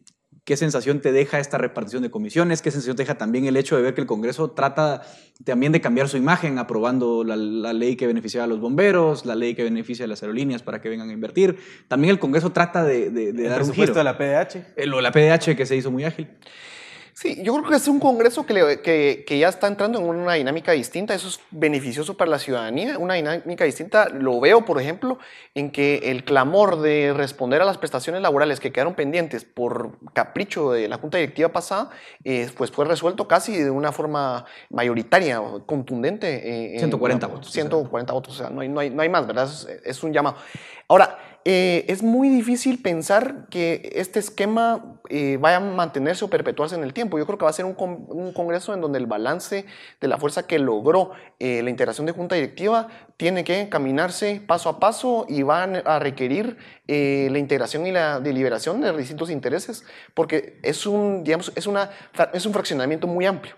[0.48, 2.62] ¿Qué sensación te deja esta repartición de comisiones?
[2.62, 5.02] ¿Qué sensación te deja también el hecho de ver que el Congreso trata
[5.44, 7.36] también de cambiar su imagen, aprobando la,
[7.74, 10.88] ley que beneficia a los bomberos, la ley que beneficia a las aerolíneas para que
[10.88, 11.58] vengan a invertir?
[11.86, 13.92] También el Congreso trata de, de, de dar un giro.
[13.92, 14.72] de la PDH.
[14.76, 16.28] Eh, lo de la PDH que se hizo muy ágil.
[17.20, 20.34] Sí, yo creo que es un Congreso que, que, que, ya está entrando en una
[20.34, 21.14] dinámica distinta.
[21.14, 22.96] Eso es beneficioso para la ciudadanía.
[22.96, 25.18] Una dinámica distinta lo veo, por ejemplo,
[25.56, 30.70] en que el clamor de responder a las prestaciones laborales que quedaron pendientes por capricho
[30.70, 31.90] de la Junta Directiva pasada,
[32.22, 36.76] eh, pues fue resuelto casi de una forma mayoritaria, contundente.
[36.76, 37.50] Eh, 140 votos.
[37.50, 39.46] 140 votos, o sea, no hay, no hay, no hay más, ¿verdad?
[39.46, 40.36] Es, es un llamado.
[40.86, 46.74] Ahora, eh, es muy difícil pensar que este esquema eh, vaya a mantenerse o perpetuarse
[46.74, 47.18] en el tiempo.
[47.18, 49.64] Yo creo que va a ser un, un congreso en donde el balance
[50.00, 54.68] de la fuerza que logró eh, la integración de junta directiva tiene que caminarse paso
[54.68, 59.84] a paso y van a requerir la integración y la deliberación de distintos intereses,
[60.14, 61.90] porque es un, digamos, es, una,
[62.32, 63.56] es un fraccionamiento muy amplio.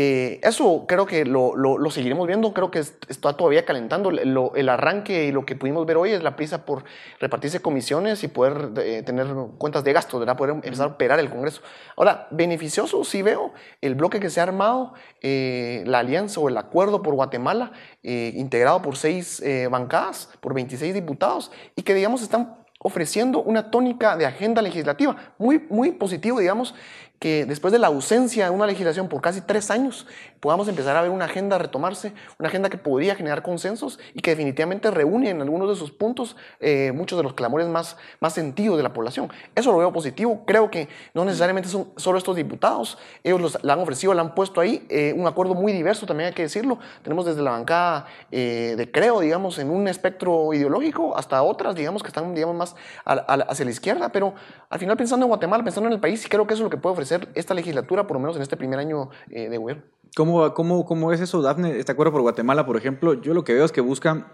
[0.00, 4.10] Eh, eso creo que lo, lo, seguiremos viendo, creo que está todavía calentando.
[4.10, 6.84] el arranque y lo que pudimos ver hoy es la prisa por
[7.18, 9.26] repartirse comisiones y poder eh, tener
[9.58, 10.36] cuentas de gasto, ¿verdad?
[10.36, 11.62] poder empezar a operar el Congreso.
[11.96, 16.56] Ahora, beneficioso sí veo el bloque que se ha armado, eh, la alianza o el
[16.58, 17.72] acuerdo por Guatemala,
[18.04, 24.26] integrado por seis bancadas, por 26 diputados, y que digamos están ofreciendo una tónica de
[24.26, 26.74] agenda legislativa muy, muy positivo, digamos,
[27.18, 30.06] que después de la ausencia de una legislación por casi tres años,
[30.40, 34.30] podamos empezar a ver una agenda retomarse, una agenda que podría generar consensos y que
[34.30, 38.76] definitivamente reúne en algunos de sus puntos eh, muchos de los clamores más, más sentidos
[38.76, 39.30] de la población.
[39.54, 40.44] Eso lo veo positivo.
[40.46, 44.34] Creo que no necesariamente son solo estos diputados, ellos los, la han ofrecido, la han
[44.34, 46.78] puesto ahí, eh, un acuerdo muy diverso, también hay que decirlo.
[47.02, 52.02] Tenemos desde la bancada eh, de Creo, digamos, en un espectro ideológico, hasta otras, digamos,
[52.02, 54.34] que están, digamos, más hacia la izquierda, pero
[54.70, 56.76] al final pensando en Guatemala, pensando en el país, creo que eso es lo que
[56.76, 59.84] puede ofrecer esta legislatura, por lo menos en este primer año eh, de gobierno.
[60.16, 61.78] ¿Cómo, cómo, ¿Cómo es eso, Dafne?
[61.78, 64.26] Este acuerdo por Guatemala, por ejemplo, yo lo que veo es que buscan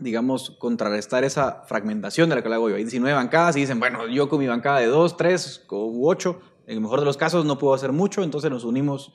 [0.00, 2.76] digamos, contrarrestar esa fragmentación de la que hago yo.
[2.76, 6.40] Hay 19 bancadas y dicen, bueno, yo con mi bancada de 2, 3 u 8,
[6.66, 9.12] en el mejor de los casos no puedo hacer mucho, entonces nos unimos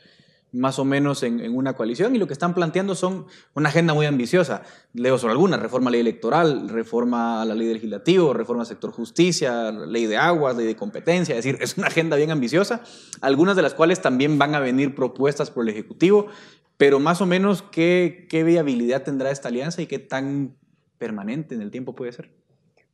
[0.54, 3.26] más o menos en, una coalición y lo que están planteando son
[3.56, 4.64] una agenda muy ambiciosa.
[4.93, 8.68] Leo sobre algunas, reforma a la ley electoral, reforma a la ley legislativo, reforma al
[8.68, 12.84] sector justicia, ley de aguas, ley de competencia, es decir, es una agenda bien ambiciosa,
[13.20, 16.28] algunas de las cuales también van a venir propuestas por el Ejecutivo,
[16.78, 20.56] pero más o menos qué, qué viabilidad tendrá esta alianza y qué tan
[20.99, 22.30] permanente en el tiempo puede ser.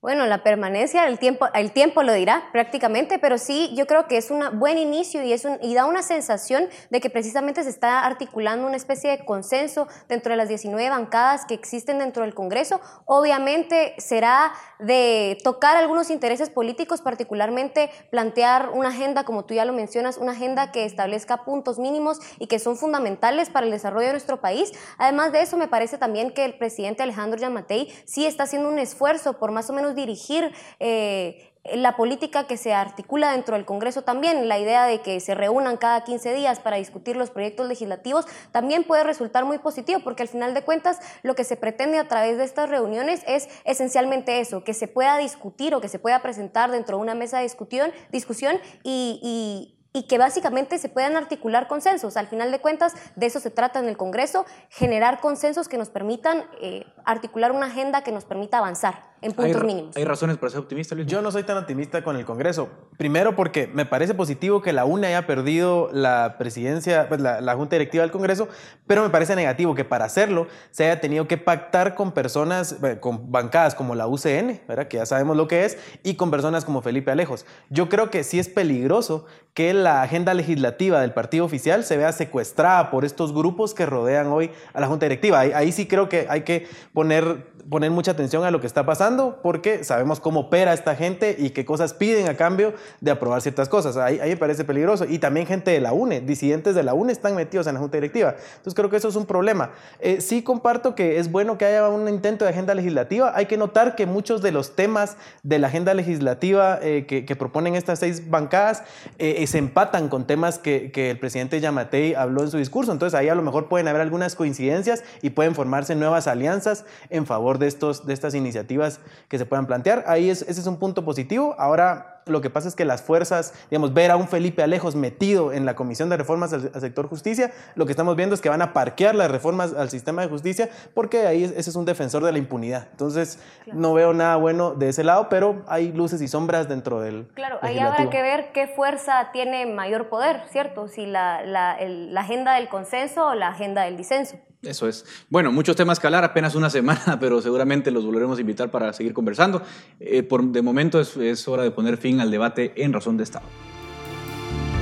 [0.02, 4.16] Bueno, la permanencia, el tiempo, el tiempo lo dirá prácticamente, pero sí, yo creo que
[4.16, 8.66] es un buen inicio y, y da una sensación de que precisamente se está articulando
[8.66, 12.80] una especie de consenso dentro de las 19 bancadas que existen dentro del Congreso.
[13.04, 19.74] Obviamente será de tocar algunos intereses políticos, particularmente plantear una agenda, como tú ya lo
[19.74, 24.14] mencionas, una agenda que establezca puntos mínimos y que son fundamentales para el desarrollo de
[24.14, 24.72] nuestro país.
[24.98, 28.80] Además de eso, me parece también que el presidente Alejandro Yamatei sí está haciendo un
[28.80, 34.02] esfuerzo por más o menos dirigir eh, la política que se articula dentro del Congreso
[34.04, 38.26] también, la idea de que se reúnan cada 15 días para discutir los proyectos legislativos,
[38.52, 42.08] también puede resultar muy positivo, porque al final de cuentas lo que se pretende a
[42.08, 46.22] través de estas reuniones es esencialmente eso, que se pueda discutir o que se pueda
[46.22, 51.68] presentar dentro de una mesa de discusión, discusión y y que básicamente se puedan articular
[51.68, 52.16] consensos.
[52.16, 55.90] Al final de cuentas, de eso se trata en el Congreso, generar consensos que nos
[55.90, 59.96] permitan eh, articular una agenda que nos permita avanzar en puntos mínimos.
[59.98, 61.08] ¿Hay razones para ser optimista, Luis?
[61.08, 62.70] Yo no soy tan optimista con el Congreso.
[62.98, 67.56] Primero porque me parece positivo que la UNE haya perdido la presidencia, pues la, la,
[67.56, 68.48] Junta Directiva del Congreso,
[68.88, 73.32] pero me parece negativo que para hacerlo se haya tenido que pactar con personas, con
[73.32, 74.88] bancadas como la UCN, ¿verdad?
[74.88, 77.46] que ya sabemos lo que es, y con personas como Felipe Alejos.
[77.70, 82.14] Yo creo que sí es peligroso que la agenda legislativa del partido oficial se vea
[82.14, 85.40] secuestrada por estos grupos que rodean hoy a la Junta Directiva.
[85.40, 88.86] Ahí, ahí sí creo que hay que poner, poner mucha atención a lo que está
[88.86, 93.42] pasando porque sabemos cómo opera esta gente y qué cosas piden a cambio de aprobar
[93.42, 93.98] ciertas cosas.
[93.98, 95.06] Ahí, me parece peligroso.
[95.06, 97.98] Y también gente de la UNE, disidentes de la UNE están metidos en la Junta
[97.98, 98.36] Directiva.
[98.58, 99.72] Entonces creo que eso es un problema.
[100.00, 103.34] Eh, sí comparto que es bueno que haya un intento de agenda legislativa.
[103.36, 107.76] Hay que notar que muchos de los temas de la agenda legislativa eh, que, proponen
[107.76, 108.84] estas seis bancadas
[109.18, 112.92] eh, se empatan con temas que, que, el presidente Yamatei habló en su discurso.
[112.92, 117.26] Entonces ahí a lo mejor pueden haber algunas coincidencias y pueden formarse nuevas alianzas en
[117.26, 120.04] favor de, estos, de estas iniciativas que se puedan plantear.
[120.08, 121.56] Ahí es, ese es un punto positivo.
[121.58, 125.52] Ahora, lo que pasa es que las fuerzas, digamos, ver a un Felipe Alejos metido
[125.52, 128.50] en la Comisión de Reformas al, al sector justicia, lo que estamos viendo es que
[128.50, 132.24] van a parquear las reformas al sistema de justicia porque ahí ese es un defensor
[132.24, 132.88] de la impunidad.
[132.92, 133.40] Entonces,
[133.74, 137.28] no veo nada bueno de ese lado, pero hay luces y sombras dentro del.
[137.34, 140.88] Claro, ahí habrá que ver qué fuerza tiene mayor poder, ¿cierto?
[140.88, 144.38] Si la, la, el- la agenda del consenso o la agenda del disenso.
[144.62, 145.06] Eso es.
[145.30, 148.92] Bueno, muchos temas que hablar, apenas una semana, pero seguramente los volveremos a invitar para
[148.94, 149.62] seguir conversando.
[150.00, 153.24] Eh, por, de momento es, es hora de poner fin al debate en Razón de
[153.24, 153.46] Estado.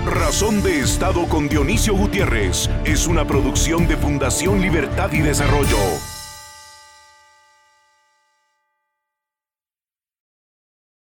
[0.06, 5.78] Razón de Estado con Dionisio Gutiérrez es una producción de Fundación Libertad y Desarrollo.